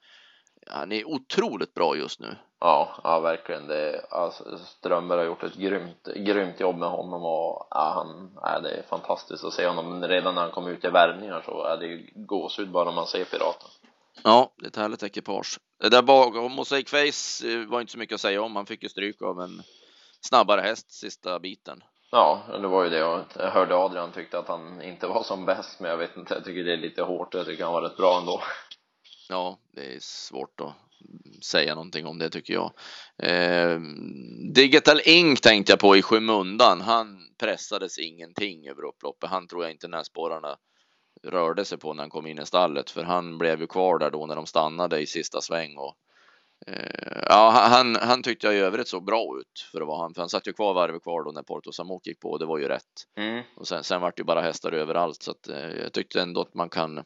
Han 0.67 0.91
är 0.91 1.07
otroligt 1.07 1.73
bra 1.73 1.95
just 1.95 2.19
nu. 2.19 2.35
Ja, 2.59 2.89
ja 3.03 3.19
verkligen. 3.19 3.67
Det, 3.67 4.05
alltså, 4.09 4.57
Strömberg 4.57 5.17
har 5.17 5.25
gjort 5.25 5.43
ett 5.43 5.55
grymt, 5.55 6.07
grymt 6.15 6.59
jobb 6.59 6.77
med 6.77 6.89
honom 6.89 7.23
och 7.23 7.67
ja, 7.69 7.91
han, 7.95 8.31
ja, 8.41 8.59
det 8.59 8.69
är 8.69 8.83
fantastiskt 8.83 9.43
att 9.43 9.53
se 9.53 9.67
honom. 9.67 10.03
Redan 10.03 10.35
när 10.35 10.41
han 10.41 10.51
kom 10.51 10.67
ut 10.67 10.85
i 10.85 10.87
värvningar 10.87 11.41
så 11.45 11.63
är 11.63 11.77
det 11.77 12.09
gåshud 12.15 12.71
bara 12.71 12.91
man 12.91 13.07
ser 13.07 13.25
Piraten. 13.25 13.69
Ja, 14.23 14.53
det 14.57 14.65
är 14.65 14.67
ett 14.67 14.75
härligt 14.75 15.03
ekipage. 15.03 15.59
Det 15.79 15.89
där 15.89 16.01
bakom 16.01 16.51
Mosaic 16.51 16.89
Face 16.89 17.47
eh, 17.47 17.65
var 17.65 17.81
inte 17.81 17.91
så 17.91 17.97
mycket 17.97 18.15
att 18.15 18.21
säga 18.21 18.41
om. 18.41 18.55
Han 18.55 18.65
fick 18.65 18.83
ju 18.83 18.89
stryk 18.89 19.21
av 19.21 19.41
en 19.41 19.61
snabbare 20.21 20.61
häst 20.61 20.91
sista 20.91 21.39
biten. 21.39 21.83
Ja, 22.11 22.43
det 22.61 22.67
var 22.67 22.83
ju 22.83 22.89
det. 22.89 22.97
Jag 22.97 23.25
hörde 23.35 23.75
Adrian 23.75 24.11
tyckte 24.11 24.39
att 24.39 24.47
han 24.47 24.81
inte 24.81 25.07
var 25.07 25.23
som 25.23 25.45
bäst, 25.45 25.79
men 25.79 25.89
jag 25.89 25.97
vet 25.97 26.17
inte. 26.17 26.33
Jag 26.33 26.45
tycker 26.45 26.63
det 26.63 26.73
är 26.73 26.77
lite 26.77 27.01
hårt. 27.01 27.33
Jag 27.33 27.45
tycker 27.45 27.63
han 27.63 27.73
var 27.73 27.81
rätt 27.81 27.97
bra 27.97 28.19
ändå. 28.19 28.41
Ja, 29.29 29.59
det 29.71 29.95
är 29.95 29.99
svårt 29.99 30.61
att 30.61 30.73
säga 31.43 31.75
någonting 31.75 32.05
om 32.05 32.19
det 32.19 32.29
tycker 32.29 32.53
jag. 32.53 32.71
Eh, 33.17 33.79
Digital 34.53 35.01
Ink 35.05 35.41
tänkte 35.41 35.71
jag 35.71 35.79
på 35.79 35.95
i 35.95 36.01
skymundan. 36.01 36.81
Han 36.81 37.17
pressades 37.37 37.97
ingenting 37.97 38.67
över 38.67 38.85
upploppet. 38.85 39.29
Han 39.29 39.47
tror 39.47 39.63
jag 39.63 39.71
inte 39.71 39.87
näsborrarna 39.87 40.57
rörde 41.23 41.65
sig 41.65 41.77
på 41.77 41.93
när 41.93 42.03
han 42.03 42.09
kom 42.09 42.27
in 42.27 42.39
i 42.39 42.45
stallet, 42.45 42.89
för 42.89 43.03
han 43.03 43.37
blev 43.37 43.61
ju 43.61 43.67
kvar 43.67 43.99
där 43.99 44.11
då 44.11 44.25
när 44.25 44.35
de 44.35 44.45
stannade 44.45 44.99
i 44.99 45.07
sista 45.07 45.41
sväng 45.41 45.77
och 45.77 45.95
eh, 46.67 47.23
ja, 47.29 47.49
han, 47.49 47.95
han 47.95 48.23
tyckte 48.23 48.47
jag 48.47 48.55
i 48.55 48.59
övrigt 48.59 48.87
såg 48.87 49.05
bra 49.05 49.39
ut 49.39 49.67
för 49.71 49.81
att 49.81 49.87
vara 49.87 50.01
han, 50.01 50.13
för 50.13 50.21
han 50.21 50.29
satt 50.29 50.47
ju 50.47 50.53
kvar 50.53 50.73
varvet 50.73 51.03
kvar 51.03 51.23
då 51.23 51.31
när 51.31 51.43
Porto 51.43 51.71
Samok 51.71 52.07
gick 52.07 52.19
på 52.19 52.29
och 52.31 52.39
det 52.39 52.45
var 52.45 52.57
ju 52.57 52.67
rätt. 52.67 52.83
Mm. 53.17 53.43
Och 53.55 53.67
sen, 53.67 53.83
sen 53.83 54.01
vart 54.01 54.17
det 54.17 54.21
ju 54.21 54.25
bara 54.25 54.41
hästar 54.41 54.71
överallt 54.71 55.23
så 55.23 55.31
att 55.31 55.47
eh, 55.49 55.69
jag 55.69 55.93
tyckte 55.93 56.21
ändå 56.21 56.41
att 56.41 56.53
man 56.53 56.69
kan 56.69 57.03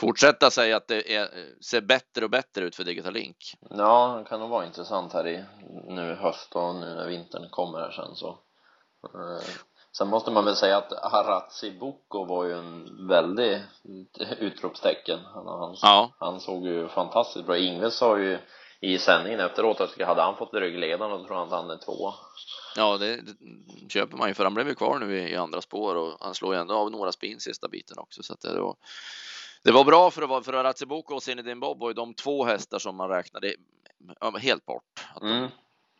fortsätta 0.00 0.50
säga 0.50 0.76
att 0.76 0.88
det 0.88 1.14
är, 1.14 1.28
ser 1.64 1.80
bättre 1.80 2.24
och 2.24 2.30
bättre 2.30 2.64
ut 2.64 2.76
för 2.76 2.84
Digital 2.84 3.12
Link. 3.12 3.36
Ja, 3.70 4.16
det 4.18 4.28
kan 4.28 4.40
nog 4.40 4.50
vara 4.50 4.66
intressant 4.66 5.12
här 5.12 5.28
i 5.28 5.44
nu 5.88 6.14
höst 6.14 6.52
och 6.52 6.74
nu 6.74 6.94
när 6.94 7.08
vintern 7.08 7.50
kommer 7.50 7.78
här 7.78 7.90
sen 7.90 8.14
så. 8.14 8.38
Sen 9.92 10.08
måste 10.08 10.30
man 10.30 10.44
väl 10.44 10.56
säga 10.56 10.76
att 10.76 11.12
Haratsi 11.12 11.78
Boko 11.78 12.24
var 12.24 12.44
ju 12.44 12.52
en 12.52 13.06
väldig 13.08 13.62
utropstecken. 14.38 15.18
Han, 15.34 15.46
han, 15.46 15.76
ja. 15.82 16.12
han 16.18 16.40
såg 16.40 16.66
ju 16.66 16.88
fantastiskt 16.88 17.46
bra 17.46 17.58
Ingve 17.58 17.90
sa 17.90 18.18
ju 18.18 18.38
i 18.80 18.98
sändningen 18.98 19.40
efteråt 19.40 19.80
att 19.80 20.02
hade 20.02 20.22
han 20.22 20.36
fått 20.36 20.54
ryggledaren 20.54 21.10
då 21.10 21.26
tror 21.26 21.36
han 21.36 21.46
att 21.46 21.52
han 21.52 21.70
är 21.70 21.76
två. 21.76 22.12
Ja, 22.76 22.98
det, 22.98 23.16
det, 23.16 23.34
köper 23.88 24.16
man 24.16 24.28
ju 24.28 24.34
för 24.34 24.44
han 24.44 24.54
blev 24.54 24.68
ju 24.68 24.74
kvar 24.74 24.98
nu 24.98 25.18
i, 25.18 25.32
i 25.32 25.36
andra 25.36 25.60
spår 25.60 25.94
och 25.94 26.16
han 26.20 26.34
slår 26.34 26.54
ju 26.54 26.60
ändå 26.60 26.74
av 26.74 26.90
några 26.90 27.12
spin 27.12 27.40
sista 27.40 27.68
biten 27.68 27.98
också 27.98 28.22
så 28.22 28.32
att 28.32 28.40
det 28.40 28.60
var 28.60 28.76
det 29.64 29.72
var 29.72 29.84
bra 29.84 30.10
för 30.10 30.22
att 30.22 30.28
vara 30.28 30.42
för 30.42 30.52
Aratsiboko 30.52 31.14
och 31.14 31.22
Zinedine 31.22 31.60
Bob 31.60 31.78
var 31.78 31.90
ju 31.90 31.94
de 31.94 32.14
två 32.14 32.44
hästar 32.44 32.78
som 32.78 32.96
man 32.96 33.08
räknade 33.08 33.54
helt 34.38 34.66
bort. 34.66 35.06
Att 35.14 35.22
mm. 35.22 35.48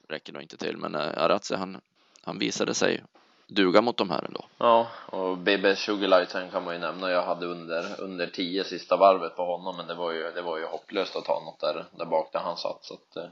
de 0.07 0.12
räcker 0.14 0.33
nog 0.33 0.42
inte 0.42 0.57
till, 0.57 0.76
men 0.76 0.94
eh, 0.94 1.22
Aratsi 1.22 1.55
han, 1.55 1.81
han 2.22 2.38
visade 2.38 2.74
sig 2.74 3.05
duga 3.48 3.81
mot 3.81 3.96
de 3.96 4.11
här 4.11 4.24
ändå. 4.24 4.44
Ja, 4.59 4.88
och 5.07 5.38
BB 5.38 5.76
Sugarlight 5.76 6.33
kan 6.52 6.64
man 6.64 6.74
ju 6.74 6.81
nämna. 6.81 7.11
Jag 7.11 7.22
hade 7.22 7.46
under, 7.46 8.00
under 8.00 8.26
tio 8.26 8.64
sista 8.64 8.96
varvet 8.96 9.37
på 9.37 9.44
honom, 9.44 9.76
men 9.76 9.87
det 9.87 9.94
var 9.94 10.12
ju, 10.12 10.31
det 10.31 10.42
var 10.42 10.59
ju 10.59 10.66
hopplöst 10.66 11.16
att 11.16 11.24
ta 11.24 11.40
något 11.44 11.61
där, 11.61 11.85
där 11.98 12.07
bak 12.07 12.33
där 12.33 12.40
han 12.40 12.57
satt. 12.57 12.85
Så 12.85 12.94
att, 12.94 13.16
eh, 13.16 13.31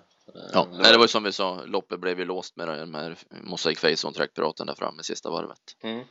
ja, 0.52 0.66
det, 0.72 0.78
nej, 0.78 0.92
det 0.92 0.98
var 0.98 1.04
ju 1.04 1.08
som 1.08 1.22
vi 1.22 1.32
sa, 1.32 1.60
loppet 1.64 2.00
blev 2.00 2.18
ju 2.18 2.24
låst 2.24 2.56
med 2.56 2.68
de 2.68 2.94
här 2.94 3.16
Mosaic 3.30 3.78
Face 3.78 4.08
och 4.08 4.14
trackpiraten 4.14 4.66
där 4.66 4.74
framme 4.74 5.02
sista 5.02 5.30
varvet. 5.30 5.76
Mm. 5.82 6.04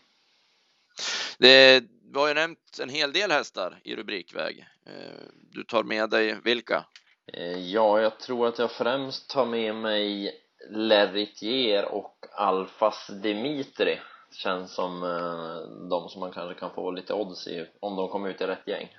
Det 1.38 1.84
var 2.14 2.28
ju 2.28 2.34
nämnt 2.34 2.80
en 2.82 2.90
hel 2.90 3.14
del 3.14 3.32
hästar 3.32 3.80
i 3.84 3.96
rubrikväg. 3.96 4.68
Eh, 4.86 5.24
du 5.52 5.64
tar 5.64 5.84
med 5.84 6.10
dig 6.10 6.38
vilka? 6.44 6.86
Eh, 7.34 7.58
ja, 7.58 8.02
jag 8.02 8.20
tror 8.20 8.48
att 8.48 8.60
jag 8.60 8.72
främst 8.72 9.30
tar 9.30 9.46
med 9.46 9.76
mig 9.76 10.34
Leritier 10.70 11.86
och 11.86 12.26
Alfas 12.32 13.08
Dimitri 13.08 14.00
känns 14.32 14.74
som 14.74 15.04
eh, 15.04 15.88
de 15.90 16.10
som 16.10 16.20
man 16.20 16.32
kanske 16.32 16.60
kan 16.60 16.72
få 16.72 16.92
lite 16.92 17.14
odds 17.14 17.48
i 17.48 17.68
om 17.80 17.96
de 17.96 18.10
kommer 18.10 18.30
ut 18.30 18.42
i 18.42 18.46
rätt 18.48 18.68
gäng. 18.68 18.98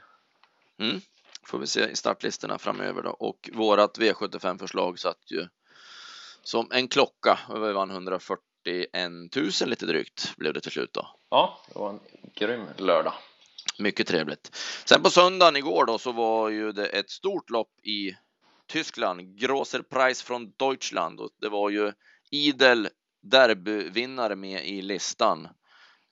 Mm. 0.79 1.01
Får 1.47 1.59
vi 1.59 1.67
se 1.67 1.91
i 1.91 1.97
startlistorna 1.97 2.59
framöver 2.59 3.03
då 3.03 3.11
och 3.11 3.51
vårat 3.53 3.99
V75 3.99 4.59
förslag 4.59 4.99
satt 4.99 5.31
ju 5.31 5.49
som 6.43 6.69
en 6.73 6.89
klocka 6.89 7.39
och 7.49 7.69
vi 7.69 7.73
vann 7.73 7.91
141 7.91 8.93
000 9.37 9.51
lite 9.67 9.87
drygt 9.87 10.37
blev 10.37 10.55
det 10.55 10.61
till 10.61 10.73
slut 10.73 10.93
då. 10.93 11.07
Ja, 11.31 11.59
det 11.73 11.79
var 11.79 11.91
en 11.91 12.01
grym 12.35 12.67
lördag. 12.77 13.13
Mycket 13.79 14.07
trevligt. 14.07 14.57
Sen 14.85 15.03
på 15.03 15.11
söndagen 15.11 15.57
igår 15.57 15.85
då 15.87 15.99
så 15.99 16.13
var 16.13 16.49
ju 16.49 16.73
det 16.73 16.87
ett 16.87 17.11
stort 17.11 17.51
lopp 17.51 17.71
i 17.83 18.17
Tyskland, 18.71 19.39
Grosser 19.39 19.83
Preis 19.83 20.23
från 20.23 20.53
Deutschland 20.57 21.21
och 21.21 21.31
det 21.41 21.49
var 21.49 21.71
ju 21.71 21.93
idel 22.31 22.89
derbyvinnare 23.23 24.37
med 24.37 24.67
i 24.67 24.83
listan. 24.83 25.49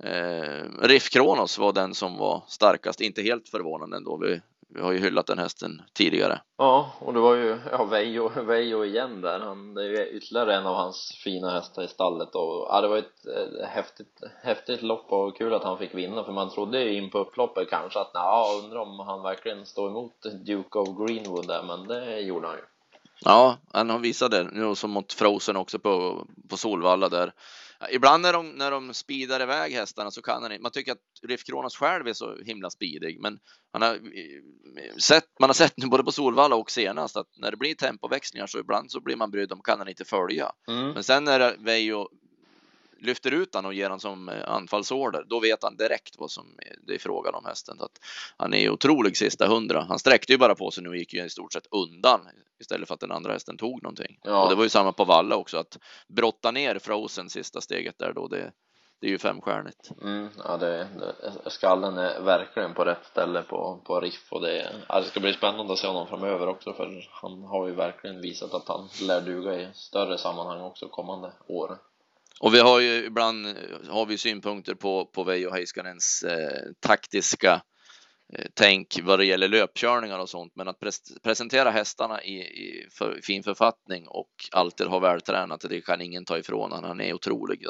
Eh, 0.04 0.64
Riff 0.80 1.08
Kronos 1.10 1.58
var 1.58 1.72
den 1.72 1.94
som 1.94 2.16
var 2.16 2.44
starkast, 2.48 3.00
inte 3.00 3.22
helt 3.22 3.48
förvånande 3.48 3.96
ändå. 3.96 4.16
Vi 4.16 4.40
vi 4.74 4.80
har 4.80 4.92
ju 4.92 4.98
hyllat 4.98 5.26
den 5.26 5.38
hästen 5.38 5.82
tidigare. 5.92 6.40
Ja, 6.56 6.92
och 6.98 7.14
det 7.14 7.20
var 7.20 7.34
ju 7.34 7.58
ja, 7.72 7.84
Vejo, 7.84 8.28
Vejo 8.28 8.84
igen 8.84 9.20
där. 9.20 9.40
Han, 9.40 9.74
det 9.74 9.84
är 9.84 9.88
ju 9.88 10.06
ytterligare 10.06 10.54
en 10.54 10.66
av 10.66 10.74
hans 10.74 11.20
fina 11.24 11.50
hästar 11.50 11.82
i 11.82 11.88
stallet 11.88 12.34
och 12.34 12.66
ja, 12.68 12.80
det 12.80 12.88
var 12.88 12.96
ett, 12.96 13.26
ett 13.26 13.68
häftigt, 13.68 14.20
häftigt 14.42 14.82
lopp 14.82 15.12
och 15.12 15.36
kul 15.36 15.54
att 15.54 15.64
han 15.64 15.78
fick 15.78 15.94
vinna 15.94 16.24
för 16.24 16.32
man 16.32 16.50
trodde 16.50 16.84
ju 16.84 16.94
in 16.94 17.10
på 17.10 17.18
upploppet 17.18 17.70
kanske 17.70 17.98
att 17.98 18.10
ja, 18.14 18.60
undrar 18.64 18.80
om 18.80 19.00
han 19.00 19.22
verkligen 19.22 19.66
står 19.66 19.88
emot 19.90 20.22
Duke 20.46 20.78
of 20.78 20.88
Greenwood 20.88 21.46
där, 21.46 21.62
men 21.62 21.88
det 21.88 22.20
gjorde 22.20 22.46
han 22.46 22.56
ju. 22.56 22.62
Ja, 23.24 23.56
han 23.72 23.90
har 23.90 23.98
visat 23.98 24.30
det 24.30 24.44
nu 24.52 24.74
som 24.74 24.90
mot 24.90 25.12
Frozen 25.12 25.56
också 25.56 25.78
på, 25.78 26.26
på 26.48 26.56
Solvalla 26.56 27.08
där 27.08 27.32
Ibland 27.90 28.22
när 28.22 28.32
de, 28.32 28.50
när 28.50 28.70
de 28.70 28.94
speedar 28.94 29.40
iväg 29.40 29.72
hästarna 29.72 30.10
så 30.10 30.22
kan 30.22 30.42
han 30.42 30.52
inte. 30.52 30.62
Man 30.62 30.72
tycker 30.72 30.92
att 30.92 30.98
Riff 31.28 31.44
Kronos 31.44 31.76
själv 31.76 32.08
är 32.08 32.12
så 32.12 32.36
himla 32.42 32.70
speedig, 32.70 33.20
men 33.20 33.38
han 33.72 33.82
har 33.82 34.00
sett, 35.00 35.24
man 35.40 35.48
har 35.48 35.54
sett 35.54 35.76
nu 35.76 35.86
både 35.86 36.04
på 36.04 36.12
Solvalla 36.12 36.56
och 36.56 36.70
senast 36.70 37.16
att 37.16 37.26
när 37.36 37.50
det 37.50 37.56
blir 37.56 37.74
tempoväxlingar 37.74 38.46
så 38.46 38.58
ibland 38.58 38.90
så 38.90 39.00
blir 39.00 39.16
man 39.16 39.30
brydd 39.30 39.52
om 39.52 39.60
kan 39.62 39.78
han 39.78 39.88
inte 39.88 40.04
följa. 40.04 40.52
Mm. 40.68 40.92
Men 40.92 41.04
sen 41.04 41.24
när 41.24 41.56
Veijo 41.64 42.08
lyfter 42.98 43.30
ut 43.30 43.54
han 43.54 43.66
och 43.66 43.74
ger 43.74 43.90
han 43.90 44.00
som 44.00 44.28
eh, 44.28 44.50
anfallsorder, 44.50 45.24
då 45.28 45.40
vet 45.40 45.62
han 45.62 45.76
direkt 45.76 46.14
vad 46.18 46.30
som 46.30 46.46
det 46.86 46.94
är 46.94 46.98
frågan 46.98 47.34
om 47.34 47.44
hästen. 47.44 47.78
Så 47.78 47.84
att 47.84 48.00
han 48.36 48.54
är 48.54 48.70
otrolig 48.70 49.16
sista 49.16 49.46
hundra. 49.46 49.80
Han 49.88 49.98
sträckte 49.98 50.32
ju 50.32 50.38
bara 50.38 50.54
på 50.54 50.70
sig 50.70 50.82
nu 50.82 50.88
och 50.88 50.96
gick 50.96 51.14
ju 51.14 51.24
i 51.24 51.30
stort 51.30 51.52
sett 51.52 51.66
undan 51.70 52.20
istället 52.60 52.88
för 52.88 52.94
att 52.94 53.00
den 53.00 53.12
andra 53.12 53.32
hästen 53.32 53.56
tog 53.56 53.82
någonting. 53.82 54.18
Ja. 54.22 54.42
Och 54.42 54.50
det 54.50 54.54
var 54.54 54.62
ju 54.62 54.68
samma 54.68 54.92
på 54.92 55.04
Valla 55.04 55.36
också, 55.36 55.58
att 55.58 55.78
brotta 56.08 56.50
ner 56.50 56.78
Frozen 56.78 57.30
sista 57.30 57.60
steget 57.60 57.98
där 57.98 58.12
då, 58.12 58.28
det, 58.28 58.52
det 59.00 59.06
är 59.06 59.10
ju 59.10 59.18
femstjärnigt. 59.18 59.90
Mm, 60.02 60.28
ja, 60.44 60.56
det, 60.56 60.88
det, 60.98 61.50
skallen 61.50 61.98
är 61.98 62.20
verkligen 62.20 62.74
på 62.74 62.84
rätt 62.84 63.04
ställe 63.04 63.42
på, 63.42 63.80
på 63.84 64.00
Riff 64.00 64.32
och 64.32 64.40
det, 64.40 64.72
ja, 64.88 65.00
det 65.00 65.06
ska 65.06 65.20
bli 65.20 65.32
spännande 65.32 65.72
att 65.72 65.78
se 65.78 65.86
honom 65.86 66.06
framöver 66.06 66.46
också 66.46 66.72
för 66.72 67.08
han 67.10 67.42
har 67.42 67.66
ju 67.66 67.74
verkligen 67.74 68.20
visat 68.20 68.54
att 68.54 68.68
han 68.68 68.88
lär 69.02 69.20
duga 69.20 69.60
i 69.60 69.68
större 69.74 70.18
sammanhang 70.18 70.60
också 70.60 70.88
kommande 70.88 71.32
år. 71.46 71.78
Och 72.40 72.54
vi 72.54 72.60
har 72.60 72.80
ju 72.80 73.04
ibland 73.04 73.46
har 73.88 74.06
vi 74.06 74.18
synpunkter 74.18 74.74
på, 74.74 75.04
på 75.04 75.24
Veijo 75.24 75.50
Heiskanens 75.50 76.22
eh, 76.22 76.62
taktiska 76.80 77.62
eh, 78.32 78.46
tänk 78.54 78.98
vad 79.02 79.18
det 79.18 79.24
gäller 79.24 79.48
löpkörningar 79.48 80.18
och 80.18 80.28
sånt, 80.28 80.52
men 80.56 80.68
att 80.68 80.80
pres 80.80 81.00
presentera 81.22 81.70
hästarna 81.70 82.22
i, 82.22 82.40
i 82.40 82.88
för, 82.90 83.20
fin 83.22 83.42
författning 83.42 84.08
och 84.08 84.30
alltid 84.52 84.86
ha 84.86 84.98
vältränat, 84.98 85.64
det 85.68 85.80
kan 85.80 86.00
ingen 86.00 86.24
ta 86.24 86.38
ifrån 86.38 86.72
honom. 86.72 86.88
Han 86.88 87.00
är 87.00 87.14
otrolig. 87.14 87.66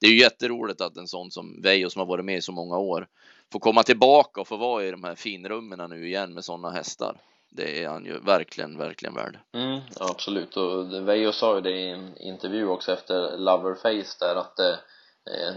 Det 0.00 0.06
är 0.06 0.10
ju 0.10 0.18
jätteroligt 0.18 0.80
att 0.80 0.96
en 0.96 1.08
sån 1.08 1.30
som 1.30 1.62
Veijo 1.62 1.90
som 1.90 2.00
har 2.00 2.06
varit 2.06 2.24
med 2.24 2.36
i 2.36 2.42
så 2.42 2.52
många 2.52 2.78
år 2.78 3.06
får 3.52 3.60
komma 3.60 3.82
tillbaka 3.82 4.40
och 4.40 4.48
få 4.48 4.56
vara 4.56 4.84
i 4.84 4.90
de 4.90 5.04
här 5.04 5.14
finrummen 5.14 5.90
nu 5.90 6.06
igen 6.06 6.34
med 6.34 6.44
sådana 6.44 6.70
hästar 6.70 7.16
det 7.50 7.84
är 7.84 7.88
han 7.88 8.04
ju 8.04 8.18
verkligen, 8.18 8.78
verkligen 8.78 9.14
värd. 9.14 9.38
Mm, 9.52 9.80
absolut. 10.00 10.56
Och 10.56 11.08
Veijo 11.08 11.32
sa 11.32 11.54
ju 11.54 11.60
det 11.60 11.70
i 11.70 11.90
en 11.90 12.16
intervju 12.16 12.66
också 12.66 12.92
efter 12.92 13.38
Loverface 13.38 14.16
där 14.20 14.36
att 14.36 14.58
eh, 14.58 14.76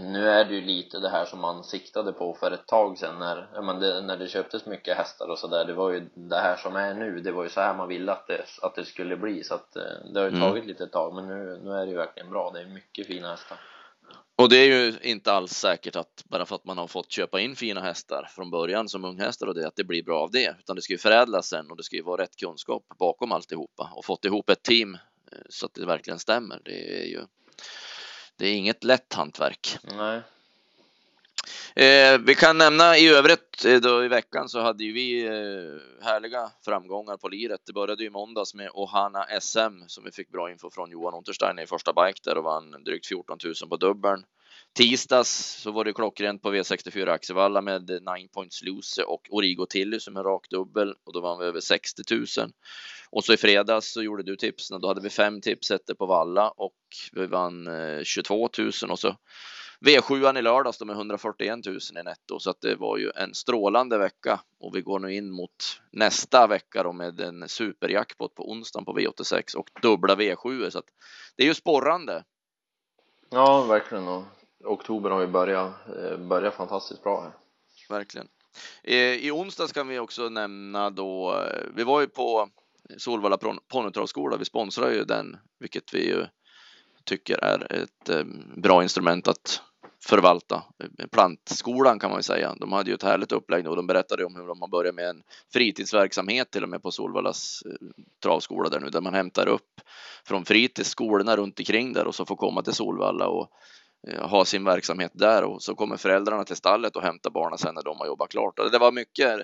nu 0.00 0.28
är 0.28 0.44
det 0.44 0.54
ju 0.54 0.60
lite 0.60 0.98
det 0.98 1.08
här 1.08 1.24
som 1.24 1.40
man 1.40 1.64
siktade 1.64 2.12
på 2.12 2.34
för 2.34 2.50
ett 2.50 2.66
tag 2.66 2.98
sedan 2.98 3.18
när, 3.18 3.48
ja, 3.54 3.62
men 3.62 3.80
det, 3.80 4.00
när 4.00 4.16
det 4.16 4.28
köptes 4.28 4.66
mycket 4.66 4.96
hästar 4.96 5.28
och 5.28 5.38
sådär. 5.38 5.64
Det 5.64 5.72
var 5.72 5.90
ju 5.90 6.08
det 6.14 6.38
här 6.38 6.56
som 6.56 6.76
är 6.76 6.94
nu. 6.94 7.20
Det 7.20 7.32
var 7.32 7.42
ju 7.42 7.48
så 7.48 7.60
här 7.60 7.74
man 7.74 7.88
ville 7.88 8.12
att 8.12 8.26
det, 8.26 8.44
att 8.62 8.74
det 8.74 8.84
skulle 8.84 9.16
bli. 9.16 9.44
Så 9.44 9.54
att 9.54 9.76
eh, 9.76 10.12
det 10.12 10.20
har 10.20 10.28
ju 10.28 10.36
mm. 10.36 10.48
tagit 10.48 10.66
lite 10.66 10.86
tag, 10.86 11.14
men 11.14 11.28
nu, 11.28 11.60
nu 11.64 11.72
är 11.72 11.86
det 11.86 11.90
ju 11.90 11.96
verkligen 11.96 12.30
bra. 12.30 12.50
Det 12.50 12.60
är 12.60 12.66
mycket 12.66 13.06
fina 13.06 13.30
hästar. 13.30 13.58
Och 14.36 14.48
det 14.48 14.56
är 14.56 14.66
ju 14.66 14.98
inte 15.02 15.32
alls 15.32 15.52
säkert 15.52 15.96
att 15.96 16.24
bara 16.24 16.46
för 16.46 16.56
att 16.56 16.64
man 16.64 16.78
har 16.78 16.86
fått 16.86 17.12
köpa 17.12 17.40
in 17.40 17.56
fina 17.56 17.80
hästar 17.80 18.28
från 18.34 18.50
början 18.50 18.88
som 18.88 19.04
unghästar 19.04 19.46
och 19.46 19.54
det 19.54 19.66
att 19.66 19.76
det 19.76 19.84
blir 19.84 20.02
bra 20.02 20.20
av 20.20 20.30
det, 20.30 20.56
utan 20.58 20.76
det 20.76 20.82
ska 20.82 20.92
ju 20.92 20.98
förädlas 20.98 21.48
sen 21.48 21.70
och 21.70 21.76
det 21.76 21.82
ska 21.82 21.96
ju 21.96 22.02
vara 22.02 22.22
rätt 22.22 22.36
kunskap 22.36 22.82
bakom 22.98 23.32
alltihopa 23.32 23.92
och 23.94 24.04
fått 24.04 24.24
ihop 24.24 24.50
ett 24.50 24.62
team 24.62 24.94
eh, 24.94 25.38
så 25.48 25.66
att 25.66 25.74
det 25.74 25.86
verkligen 25.86 26.18
stämmer. 26.18 26.60
Det 26.64 27.02
är 27.02 27.06
ju. 27.06 27.20
Det 28.36 28.46
är 28.46 28.54
inget 28.54 28.84
lätt 28.84 29.12
hantverk. 29.14 29.78
Nej. 29.82 30.22
Eh, 31.74 32.18
vi 32.18 32.34
kan 32.34 32.58
nämna 32.58 32.98
i 32.98 33.08
övrigt 33.08 33.64
eh, 33.64 33.76
då 33.76 34.04
i 34.04 34.08
veckan 34.08 34.48
så 34.48 34.60
hade 34.60 34.84
ju 34.84 34.92
vi 34.92 35.26
eh, 35.26 36.04
härliga 36.04 36.50
framgångar 36.64 37.16
på 37.16 37.28
liret. 37.28 37.60
Det 37.66 37.72
började 37.72 38.02
ju 38.02 38.10
måndags 38.10 38.54
med 38.54 38.70
Ohana 38.74 39.26
SM 39.40 39.86
som 39.86 40.04
vi 40.04 40.10
fick 40.12 40.30
bra 40.30 40.50
info 40.50 40.70
från 40.70 40.90
Johan 40.90 41.14
Untersteiner 41.14 41.62
i 41.62 41.66
första 41.66 41.92
bike 41.92 42.20
där 42.24 42.38
och 42.38 42.44
vann 42.44 42.84
drygt 42.84 43.06
14 43.06 43.38
000 43.44 43.54
på 43.68 43.76
dubbeln. 43.76 44.24
Tisdags 44.74 45.60
så 45.62 45.70
var 45.70 45.84
det 45.84 45.92
klockrent 45.92 46.42
på 46.42 46.54
V64 46.54 47.08
Axevalla 47.08 47.60
med 47.60 47.88
Nine 47.88 48.28
Points 48.34 48.62
Luce 48.62 49.02
och 49.02 49.28
Origo 49.30 49.66
Tilly 49.66 50.00
som 50.00 50.16
är 50.16 50.22
rak 50.22 50.46
dubbel 50.50 50.94
och 51.04 51.12
då 51.12 51.20
vann 51.20 51.38
vi 51.38 51.44
över 51.44 51.60
60 51.60 52.02
000. 52.10 52.26
Och 53.10 53.24
så 53.24 53.32
i 53.32 53.36
fredags 53.36 53.92
så 53.92 54.02
gjorde 54.02 54.22
du 54.22 54.36
tipsen 54.36 54.74
och 54.74 54.80
då 54.80 54.88
hade 54.88 55.00
vi 55.00 55.10
fem 55.10 55.40
tipsetter 55.40 55.94
på 55.94 56.06
Valla 56.06 56.48
och 56.48 56.76
vi 57.12 57.26
vann 57.26 57.66
eh, 57.66 58.02
22 58.02 58.48
000 58.58 58.70
och 58.90 58.98
så 58.98 59.16
V7 59.84 60.38
i 60.38 60.42
lördags 60.42 60.80
med 60.80 60.96
141 60.96 61.66
000 61.66 61.78
i 62.00 62.02
netto 62.02 62.38
så 62.38 62.50
att 62.50 62.60
det 62.60 62.76
var 62.76 62.96
ju 62.96 63.10
en 63.14 63.34
strålande 63.34 63.98
vecka 63.98 64.40
och 64.60 64.76
vi 64.76 64.80
går 64.80 64.98
nu 64.98 65.14
in 65.14 65.30
mot 65.30 65.80
nästa 65.90 66.46
vecka 66.46 66.82
då 66.82 66.92
med 66.92 67.20
en 67.20 67.48
superjackpot 67.48 68.34
på 68.34 68.50
onsdagen 68.50 68.84
på 68.84 68.98
V86 68.98 69.56
och 69.56 69.70
dubbla 69.82 70.14
V7 70.14 70.70
så 70.70 70.78
att 70.78 70.84
det 71.36 71.42
är 71.42 71.46
ju 71.46 71.54
sporrande. 71.54 72.24
Ja, 73.30 73.62
verkligen 73.62 74.08
och 74.08 74.24
oktober 74.64 75.10
har 75.10 75.20
ju 75.20 75.26
börjat, 75.26 75.72
eh, 75.88 76.18
börjat 76.18 76.54
fantastiskt 76.54 77.02
bra 77.02 77.22
här. 77.22 77.32
Verkligen. 77.88 78.28
Eh, 78.82 78.96
I 78.96 79.30
onsdags 79.30 79.72
kan 79.72 79.88
vi 79.88 79.98
också 79.98 80.28
nämna 80.28 80.90
då, 80.90 81.34
eh, 81.34 81.66
vi 81.74 81.84
var 81.84 82.00
ju 82.00 82.06
på 82.06 82.48
Solvalla 82.98 83.38
ponnytravskola, 83.68 84.36
vi 84.36 84.44
sponsrar 84.44 84.90
ju 84.90 85.04
den, 85.04 85.36
vilket 85.58 85.94
vi 85.94 86.08
ju 86.08 86.26
tycker 87.04 87.44
är 87.44 87.72
ett 87.72 88.26
bra 88.56 88.82
instrument 88.82 89.28
att 89.28 89.62
förvalta. 90.04 90.62
Eh, 90.78 91.06
plantskolan 91.06 91.98
kan 91.98 92.10
man 92.10 92.18
ju 92.18 92.22
säga. 92.22 92.54
De 92.60 92.72
hade 92.72 92.90
ju 92.90 92.94
ett 92.94 93.02
härligt 93.02 93.32
upplägg 93.32 93.68
och 93.68 93.76
de 93.76 93.86
berättade 93.86 94.24
om 94.24 94.36
hur 94.36 94.46
de 94.46 94.60
har 94.60 94.68
börjat 94.68 94.94
med 94.94 95.08
en 95.08 95.22
fritidsverksamhet 95.52 96.50
till 96.50 96.62
och 96.62 96.68
med 96.68 96.82
på 96.82 96.90
Solvallas 96.90 97.62
eh, 97.66 97.88
travskola 98.22 98.68
där 98.68 98.80
nu 98.80 98.90
där 98.90 99.00
man 99.00 99.14
hämtar 99.14 99.48
upp 99.48 99.80
från 100.24 100.44
fritidsskolorna 100.44 101.36
runt 101.36 101.58
omkring 101.58 101.92
där 101.92 102.06
och 102.06 102.14
så 102.14 102.24
får 102.24 102.36
komma 102.36 102.62
till 102.62 102.72
Solvalla 102.72 103.28
och 103.28 103.50
eh, 104.08 104.28
ha 104.28 104.44
sin 104.44 104.64
verksamhet 104.64 105.12
där 105.14 105.44
och 105.44 105.62
så 105.62 105.74
kommer 105.74 105.96
föräldrarna 105.96 106.44
till 106.44 106.56
stallet 106.56 106.96
och 106.96 107.02
hämtar 107.02 107.30
barnen 107.30 107.58
sen 107.58 107.74
när 107.74 107.82
de 107.82 107.98
har 107.98 108.06
jobbat 108.06 108.30
klart. 108.30 108.58
Och 108.58 108.70
det 108.70 108.78
var 108.78 108.92
mycket 108.92 109.40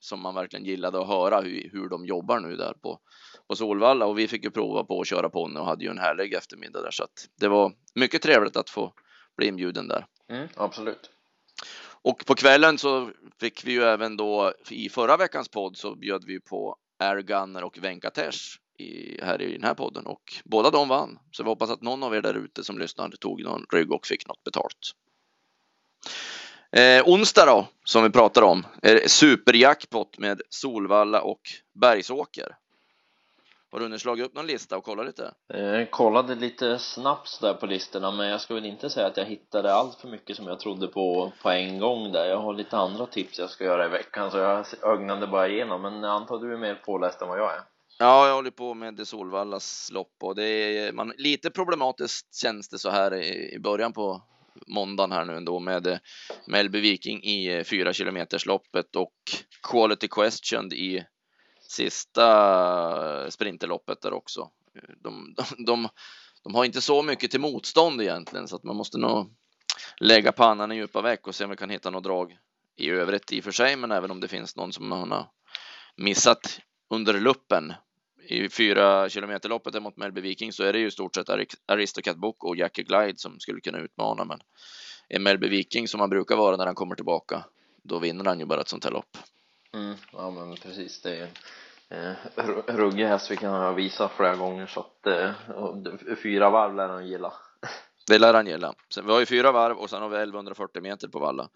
som 0.00 0.20
man 0.20 0.34
verkligen 0.34 0.64
gillade 0.64 1.00
att 1.00 1.08
höra 1.08 1.40
hur, 1.40 1.70
hur 1.72 1.88
de 1.88 2.06
jobbar 2.06 2.40
nu 2.40 2.56
där 2.56 2.72
på, 2.72 2.98
på 3.48 3.56
Solvalla 3.56 4.06
och 4.06 4.18
vi 4.18 4.28
fick 4.28 4.44
ju 4.44 4.50
prova 4.50 4.84
på 4.84 5.00
att 5.00 5.06
köra 5.06 5.28
ponny 5.28 5.60
och 5.60 5.66
hade 5.66 5.84
ju 5.84 5.90
en 5.90 5.98
härlig 5.98 6.34
eftermiddag 6.34 6.82
där 6.82 6.90
så 6.90 7.04
att 7.04 7.28
det 7.40 7.48
var 7.48 7.72
mycket 7.94 8.22
trevligt 8.22 8.56
att 8.56 8.70
få 8.70 8.92
bli 9.38 9.46
inbjuden 9.46 9.88
där. 9.88 10.06
Mm, 10.28 10.48
absolut. 10.56 11.10
Och 12.02 12.26
på 12.26 12.34
kvällen 12.34 12.78
så 12.78 13.10
fick 13.40 13.64
vi 13.64 13.72
ju 13.72 13.82
även 13.82 14.16
då 14.16 14.52
i 14.70 14.88
förra 14.88 15.16
veckans 15.16 15.48
podd 15.48 15.76
så 15.76 15.94
bjöd 15.94 16.24
vi 16.26 16.40
på 16.40 16.76
Air 16.98 17.22
Gunner 17.22 17.64
och 17.64 17.78
Venkatesh 17.78 18.58
i, 18.78 19.24
här 19.24 19.42
i 19.42 19.52
den 19.52 19.64
här 19.64 19.74
podden 19.74 20.06
och 20.06 20.34
båda 20.44 20.70
de 20.70 20.88
vann. 20.88 21.18
Så 21.30 21.42
vi 21.42 21.48
hoppas 21.48 21.70
att 21.70 21.82
någon 21.82 22.02
av 22.02 22.14
er 22.14 22.22
där 22.22 22.34
ute 22.34 22.64
som 22.64 22.78
lyssnar 22.78 23.08
tog 23.08 23.42
någon 23.42 23.66
rygg 23.72 23.92
och 23.92 24.06
fick 24.06 24.28
något 24.28 24.44
betalt. 24.44 24.94
Eh, 26.72 27.02
onsdag 27.06 27.46
då, 27.46 27.66
som 27.84 28.02
vi 28.02 28.10
pratar 28.10 28.42
om, 28.42 28.66
är 28.82 29.08
superjackpot 29.08 30.18
med 30.18 30.42
Solvalla 30.48 31.20
och 31.20 31.40
Bergsåker. 31.80 32.56
Har 33.70 33.78
du 33.78 33.84
hunnit 33.84 34.00
slagit 34.00 34.26
upp 34.26 34.34
någon 34.34 34.46
lista 34.46 34.76
och 34.76 34.84
kollat 34.84 35.06
lite? 35.06 35.34
Jag 35.46 35.80
eh, 35.80 35.88
kollade 35.88 36.34
lite 36.34 36.78
snabbt 36.78 37.40
där 37.40 37.54
på 37.54 37.66
listorna 37.66 38.10
men 38.10 38.28
jag 38.28 38.40
ska 38.40 38.54
väl 38.54 38.66
inte 38.66 38.90
säga 38.90 39.06
att 39.06 39.16
jag 39.16 39.24
hittade 39.24 39.74
allt 39.74 40.00
för 40.00 40.08
mycket 40.08 40.36
som 40.36 40.46
jag 40.46 40.60
trodde 40.60 40.86
på 40.86 41.32
på 41.42 41.50
en 41.50 41.78
gång 41.78 42.12
där. 42.12 42.26
Jag 42.26 42.38
har 42.38 42.54
lite 42.54 42.76
andra 42.76 43.06
tips 43.06 43.38
jag 43.38 43.50
ska 43.50 43.64
göra 43.64 43.86
i 43.86 43.88
veckan 43.88 44.30
så 44.30 44.38
jag 44.38 44.66
ögnade 44.82 45.26
bara 45.26 45.48
igenom 45.48 45.82
men 45.82 46.02
jag 46.02 46.10
antar 46.12 46.38
du 46.38 46.52
är 46.52 46.58
mer 46.58 46.74
påläst 46.74 47.22
än 47.22 47.28
vad 47.28 47.38
jag 47.38 47.54
är. 47.54 47.60
Ja, 47.98 48.28
jag 48.28 48.34
håller 48.34 48.50
på 48.50 48.74
med 48.74 49.08
Solvallas 49.08 49.90
lopp 49.92 50.16
och 50.22 50.34
det 50.34 50.44
är 50.44 50.92
man, 50.92 51.12
lite 51.16 51.50
problematiskt 51.50 52.34
känns 52.34 52.68
det 52.68 52.78
så 52.78 52.90
här 52.90 53.14
i, 53.14 53.54
i 53.54 53.58
början 53.58 53.92
på 53.92 54.22
måndagen 54.66 55.12
här 55.12 55.24
nu 55.24 55.36
ändå 55.36 55.60
med 55.60 56.00
Melby 56.46 56.80
Viking 56.80 57.22
i 57.22 57.64
fyra 57.64 57.92
kilometers 57.92 58.46
loppet 58.46 58.96
och 58.96 59.14
Quality 59.70 60.08
Question 60.08 60.72
i 60.72 61.04
sista 61.70 63.22
eh, 63.22 63.28
sprinterloppet 63.28 64.00
där 64.00 64.12
också. 64.12 64.50
Eh, 64.74 64.94
de, 65.02 65.34
de, 65.56 65.64
de, 65.64 65.88
de, 66.44 66.54
har 66.54 66.64
inte 66.64 66.80
så 66.80 67.02
mycket 67.02 67.30
till 67.30 67.40
motstånd 67.40 68.02
egentligen 68.02 68.48
så 68.48 68.56
att 68.56 68.64
man 68.64 68.76
måste 68.76 68.98
nog 68.98 69.34
lägga 69.96 70.32
pannan 70.32 70.72
i 70.72 70.76
djupa 70.76 71.02
veck 71.02 71.26
och 71.26 71.34
se 71.34 71.44
om 71.44 71.50
vi 71.50 71.56
kan 71.56 71.70
hitta 71.70 71.90
något 71.90 72.04
drag 72.04 72.38
i 72.76 72.90
övrigt 72.90 73.32
i 73.32 73.40
och 73.40 73.44
för 73.44 73.50
sig, 73.52 73.76
men 73.76 73.92
även 73.92 74.10
om 74.10 74.20
det 74.20 74.28
finns 74.28 74.56
någon 74.56 74.72
som 74.72 74.88
man 74.88 75.10
har 75.10 75.26
missat 75.96 76.60
under 76.90 77.20
luppen. 77.20 77.72
I 78.28 78.48
fyra 78.48 79.08
kilometerloppet 79.08 79.82
mot 79.82 79.96
Melby 79.96 80.20
Viking 80.20 80.52
så 80.52 80.62
är 80.62 80.72
det 80.72 80.78
ju 80.78 80.86
i 80.86 80.90
stort 80.90 81.14
sett 81.14 81.28
Aristocat 81.66 82.16
Book 82.16 82.44
och 82.44 82.56
Jackie 82.56 82.84
Glide 82.84 83.18
som 83.18 83.40
skulle 83.40 83.60
kunna 83.60 83.78
utmana, 83.78 84.24
men 84.24 84.40
är 85.08 85.18
Melby 85.18 85.48
Viking 85.48 85.88
som 85.88 86.00
han 86.00 86.10
brukar 86.10 86.36
vara 86.36 86.56
när 86.56 86.66
han 86.66 86.74
kommer 86.74 86.94
tillbaka, 86.94 87.44
då 87.82 87.98
vinner 87.98 88.24
han 88.24 88.40
ju 88.40 88.46
bara 88.46 88.60
ett 88.60 88.68
sånt 88.68 88.84
här 88.84 88.90
lopp. 88.90 89.16
Mm, 89.74 89.96
ja 90.12 90.30
men 90.30 90.56
precis, 90.56 91.00
det 91.02 91.16
är 91.16 91.28
en 91.88 92.16
eh, 92.36 92.76
ruggig 92.76 93.04
häst 93.04 93.30
vi 93.30 93.36
kan 93.36 93.54
ha 93.54 93.72
visat 93.72 94.12
flera 94.12 94.36
gånger 94.36 94.66
så 94.66 94.80
att 94.80 95.06
eh, 95.06 95.32
fyra 96.22 96.50
varv 96.50 96.74
lär 96.74 96.88
han 96.88 97.08
gilla. 97.08 97.32
Det 98.06 98.18
lär 98.18 98.34
han 98.34 98.46
gilla. 98.46 98.74
Sen, 98.88 99.06
vi 99.06 99.12
har 99.12 99.20
ju 99.20 99.26
fyra 99.26 99.52
varv 99.52 99.76
och 99.76 99.90
sen 99.90 100.02
har 100.02 100.08
vi 100.08 100.16
1140 100.16 100.82
meter 100.82 101.08
på 101.08 101.18
valla. 101.18 101.48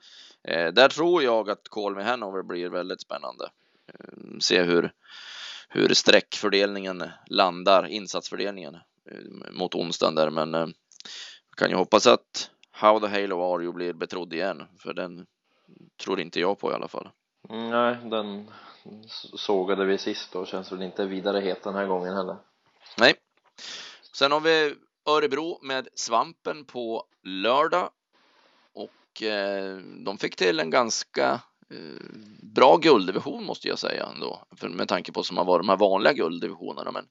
Eh, 0.45 0.73
där 0.73 0.89
tror 0.89 1.23
jag 1.23 1.51
att 1.51 1.69
Call 1.69 1.95
Me 1.95 2.03
Hanover 2.03 2.43
blir 2.43 2.69
väldigt 2.69 3.01
spännande. 3.01 3.51
Eh, 3.87 4.39
se 4.41 4.63
hur, 4.63 4.93
hur 5.69 5.95
sträckfördelningen 5.95 7.05
landar, 7.27 7.87
insatsfördelningen 7.87 8.75
eh, 9.11 9.51
mot 9.53 9.75
onsdagen 9.75 10.15
där, 10.15 10.31
men 10.31 10.55
eh, 10.55 10.67
kan 11.57 11.71
ju 11.71 11.77
hoppas 11.77 12.07
att 12.07 12.51
How 12.71 13.01
the 13.01 13.07
Halo 13.07 13.55
Are 13.55 13.63
You 13.63 13.73
blir 13.73 13.93
betrodd 13.93 14.33
igen, 14.33 14.63
för 14.79 14.95
den 14.95 15.27
tror 16.05 16.21
inte 16.21 16.41
jag 16.41 16.59
på 16.59 16.71
i 16.71 16.75
alla 16.75 16.89
fall. 16.89 17.09
Mm, 17.49 17.71
nej, 17.71 17.97
den 18.05 18.51
sågade 19.35 19.85
vi 19.85 19.99
sist 19.99 20.37
och 20.37 20.47
känns 20.47 20.73
väl 20.73 20.83
inte 20.83 21.05
vidare 21.05 21.41
het 21.41 21.63
den 21.63 21.75
här 21.75 21.87
gången 21.87 22.17
heller. 22.17 22.37
Nej. 22.99 23.15
Sen 24.13 24.33
har 24.33 24.41
vi 24.41 24.75
Örebro 25.09 25.59
med 25.63 25.89
Svampen 25.95 26.65
på 26.65 27.05
lördag 27.23 27.91
och 28.73 29.23
eh, 29.23 29.77
de 29.77 30.19
fick 30.19 30.37
till 30.37 30.61
en 30.61 30.71
ganska 30.71 31.41
eh, 31.71 32.07
bra 32.43 32.77
gulddivision 32.77 33.45
måste 33.45 33.69
jag 33.69 33.79
säga 33.79 34.07
ändå, 34.15 34.45
för 34.57 34.69
med 34.69 34.89
tanke 34.89 35.13
på 35.13 35.23
som 35.23 35.37
har 35.37 35.45
varit 35.45 35.63
de 35.63 35.69
här 35.69 35.77
vanliga 35.77 36.13
gulddivisionerna. 36.13 36.91
Men 36.91 37.09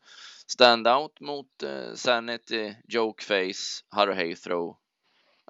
standout 0.48 1.20
mot 1.20 1.63
eh, 1.63 1.94
Sanity, 1.96 2.76
Jokeface, 2.88 3.84
Harry 3.89 4.13
Haythrow, 4.13 4.78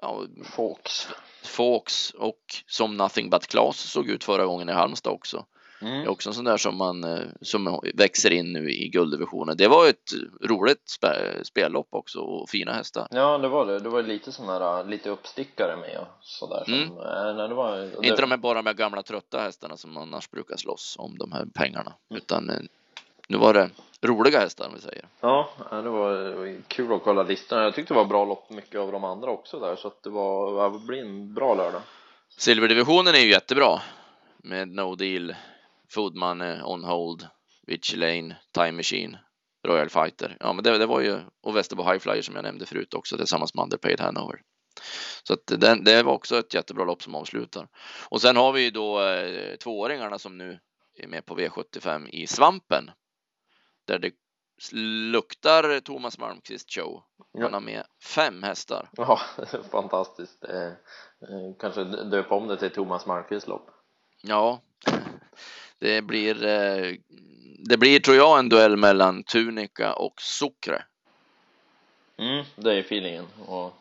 ja, 0.02 0.22
Fawkes. 0.44 1.08
Fawkes 1.44 2.10
och 2.10 2.40
som 2.66 2.96
Nothing 2.96 3.30
But 3.30 3.46
Class 3.46 3.76
såg 3.76 4.08
ut 4.08 4.24
förra 4.24 4.46
gången 4.46 4.68
i 4.68 4.72
Halmstad 4.72 5.12
också. 5.12 5.46
Mm. 5.82 5.98
Det 5.98 6.04
är 6.04 6.08
också 6.08 6.30
en 6.30 6.34
sån 6.34 6.44
där 6.44 6.56
som 6.56 6.76
man 6.76 7.04
eh, 7.04 7.26
som 7.40 7.80
växer 7.94 8.30
in 8.30 8.52
nu 8.52 8.70
i 8.70 8.88
gulddivisionen. 8.88 9.56
Det 9.56 9.68
var 9.68 9.88
ett 9.88 10.12
roligt 10.42 10.88
spe, 10.88 11.44
spellopp 11.44 11.88
också 11.90 12.18
och 12.18 12.50
fina 12.50 12.72
hästar. 12.72 13.08
Ja, 13.10 13.38
det 13.38 13.48
var 13.48 13.66
det. 13.66 13.78
Det 13.78 13.88
var 13.88 14.02
lite 14.02 14.32
sån 14.32 14.48
här 14.48 14.84
lite 14.84 15.10
uppstickare 15.10 15.76
med 15.76 15.98
och 15.98 16.06
sådär. 16.20 16.64
Som, 16.64 16.74
mm. 16.74 16.88
äh, 16.88 17.36
nej, 17.36 17.48
det 17.48 17.54
var, 17.54 17.76
det... 17.76 18.06
Inte 18.06 18.20
de 18.20 18.30
här 18.30 18.38
bara 18.38 18.62
med 18.62 18.76
gamla 18.76 19.02
trötta 19.02 19.40
hästarna 19.40 19.76
som 19.76 19.96
annars 19.96 20.30
brukar 20.30 20.56
slåss 20.56 20.96
om 20.98 21.18
de 21.18 21.32
här 21.32 21.46
pengarna, 21.54 21.92
mm. 22.10 22.22
utan 22.22 22.68
nu 23.28 23.38
var 23.38 23.54
det 23.54 23.70
roliga 24.02 24.38
hästar 24.38 24.68
om 24.68 24.74
vi 24.74 24.80
säger. 24.80 25.04
Ja, 25.20 25.50
det 25.70 25.90
var 25.90 26.62
kul 26.68 26.92
att 26.92 27.02
kolla 27.02 27.22
listan. 27.22 27.62
Jag 27.62 27.74
tyckte 27.74 27.94
det 27.94 27.98
var 27.98 28.04
bra 28.04 28.24
lopp 28.24 28.50
mycket 28.50 28.80
av 28.80 28.92
de 28.92 29.04
andra 29.04 29.30
också 29.30 29.58
där 29.58 29.76
så 29.76 29.88
att 29.88 30.02
det 30.02 30.10
var, 30.10 30.70
det 30.70 30.78
blir 30.78 31.00
en 31.00 31.34
bra 31.34 31.54
lördag. 31.54 31.82
Silverdivisionen 32.38 33.14
är 33.14 33.18
ju 33.18 33.30
jättebra 33.30 33.80
med 34.36 34.68
No 34.68 34.94
Deal, 34.94 35.34
Foodman 35.90 36.42
On 36.64 36.84
Hold, 36.84 37.26
Witchy 37.66 37.96
Lane, 37.96 38.36
Time 38.52 38.72
Machine, 38.72 39.18
Royal 39.68 39.88
Fighter. 39.88 40.36
Ja, 40.40 40.52
men 40.52 40.64
det, 40.64 40.78
det 40.78 40.86
var 40.86 41.00
ju 41.00 41.18
och 41.42 41.56
Västerbo 41.56 41.82
High 41.82 41.98
Flyer 41.98 42.22
som 42.22 42.34
jag 42.34 42.42
nämnde 42.42 42.66
förut 42.66 42.94
också 42.94 43.16
tillsammans 43.16 43.54
med 43.54 43.62
Underpaid 43.62 44.00
Hanover. 44.00 44.40
Så 45.22 45.34
att 45.34 45.46
det, 45.46 45.84
det 45.84 46.02
var 46.02 46.12
också 46.12 46.38
ett 46.38 46.54
jättebra 46.54 46.84
lopp 46.84 47.02
som 47.02 47.14
avslutar. 47.14 47.68
Och 48.08 48.20
sen 48.20 48.36
har 48.36 48.52
vi 48.52 48.62
ju 48.62 48.70
då 48.70 49.02
eh, 49.02 49.56
tvååringarna 49.56 50.18
som 50.18 50.38
nu 50.38 50.58
är 50.98 51.06
med 51.06 51.26
på 51.26 51.36
V75 51.36 52.08
i 52.08 52.26
Svampen 52.26 52.90
där 53.86 53.98
det 53.98 54.12
luktar 55.12 55.80
Thomas 55.80 56.18
Malmqvist 56.18 56.74
show. 56.74 57.02
Han 57.32 57.42
ja. 57.42 57.50
har 57.50 57.60
med 57.60 57.84
fem 58.04 58.42
hästar. 58.42 58.88
Ja, 58.92 59.20
fantastiskt. 59.70 60.44
Eh, 60.44 60.72
kanske 61.58 61.84
döpa 61.84 62.34
om 62.34 62.48
det 62.48 62.56
till 62.56 62.70
Thomas 62.70 63.06
Malmqvist 63.06 63.48
lopp. 63.48 63.70
Ja, 64.22 64.60
det 65.78 66.02
blir, 66.02 66.44
eh, 66.44 66.94
det 67.68 67.76
blir 67.76 68.00
tror 68.00 68.16
jag 68.16 68.38
en 68.38 68.48
duell 68.48 68.76
mellan 68.76 69.24
Tunika 69.24 69.92
och 69.92 70.22
Sucre. 70.22 70.84
Mm, 72.16 72.44
det 72.56 72.74
är 72.74 72.80
feelingen 72.80 73.26
och 73.46 73.74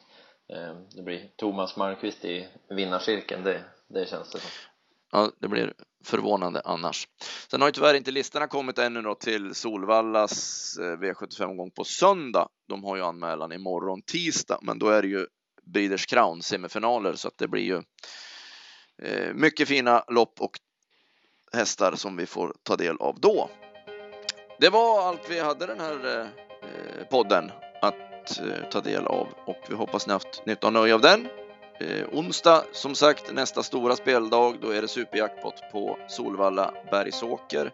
eh, 0.54 0.76
det 0.96 1.02
blir 1.02 1.30
Thomas 1.36 1.78
Malmqvist 1.78 2.26
i 2.26 2.48
vinnarcirkeln, 2.70 3.44
det, 3.44 3.64
det 3.88 4.10
känns 4.10 4.32
det 4.32 4.40
som. 4.40 4.50
Ja, 5.12 5.32
det 5.39 5.47
blir 5.47 5.74
förvånande 6.04 6.62
annars. 6.65 7.08
Sen 7.52 7.62
har 7.62 7.67
ju 7.67 7.71
tyvärr 7.71 7.93
inte 7.93 8.12
listorna 8.12 8.47
kommit 8.47 8.78
ännu 8.78 9.02
då 9.02 9.15
till 9.15 9.56
Solvallas 9.56 10.78
eh, 10.78 10.84
V75-omgång 10.84 11.71
på 11.71 11.84
söndag. 11.84 12.47
De 12.67 12.84
har 12.84 12.95
ju 12.95 13.04
anmälan 13.04 13.52
imorgon 13.52 14.02
tisdag, 14.02 14.60
men 14.62 14.80
då 14.80 14.89
är 14.89 15.02
det 15.02 15.08
ju 15.08 15.28
Breeders 15.63 16.06
Crown 16.06 16.41
semifinaler 16.41 17.13
så 17.13 17.28
att 17.28 17.38
det 17.38 17.47
blir 17.47 17.63
ju 17.63 17.82
eh, 19.04 19.34
mycket 19.34 19.67
fina 19.67 20.04
lopp 20.08 20.41
och 20.41 20.60
hästar 21.54 21.95
som 21.95 22.17
vi 22.17 22.26
får 22.26 22.56
ta 22.63 22.76
del 22.76 22.97
av 22.97 23.19
då. 23.19 23.50
Det 24.60 24.69
var 24.69 25.08
allt 25.08 25.30
vi 25.30 25.39
hade 25.39 25.65
den 25.65 25.80
här 25.80 26.19
eh, 26.19 27.08
podden 27.10 27.52
att 27.82 27.95
ta 28.71 28.82
del 28.82 29.06
av 29.06 29.28
och 29.45 29.65
vi 29.69 29.76
hoppas 29.76 30.08
ni 30.08 30.13
haft 30.13 30.45
nytta 30.45 30.67
och 30.67 30.74
nöje 30.74 30.93
av 30.93 31.02
den. 31.02 31.28
Eh, 31.82 32.06
onsdag 32.12 32.63
som 32.72 32.96
sagt 32.96 33.34
nästa 33.34 33.63
stora 33.63 33.96
speldag. 33.96 34.58
Då 34.62 34.70
är 34.70 34.82
det 34.82 34.88
superjackpot 34.88 35.56
på 35.72 35.98
Solvalla 36.08 36.74
Bergsåker. 36.91 37.72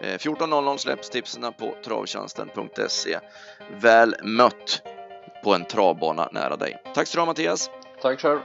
Eh, 0.00 0.18
14.00 0.18 0.76
släpps 0.76 1.10
tipsen 1.10 1.52
på 1.52 1.74
travtjänsten.se. 1.84 3.18
Väl 3.80 4.14
mött 4.22 4.82
på 5.44 5.54
en 5.54 5.64
travbana 5.64 6.28
nära 6.32 6.56
dig. 6.56 6.82
Tack 6.94 7.08
så 7.08 7.16
du 7.16 7.20
ha 7.20 7.26
Mattias. 7.26 7.70
Tack 8.02 8.20
själv. 8.20 8.40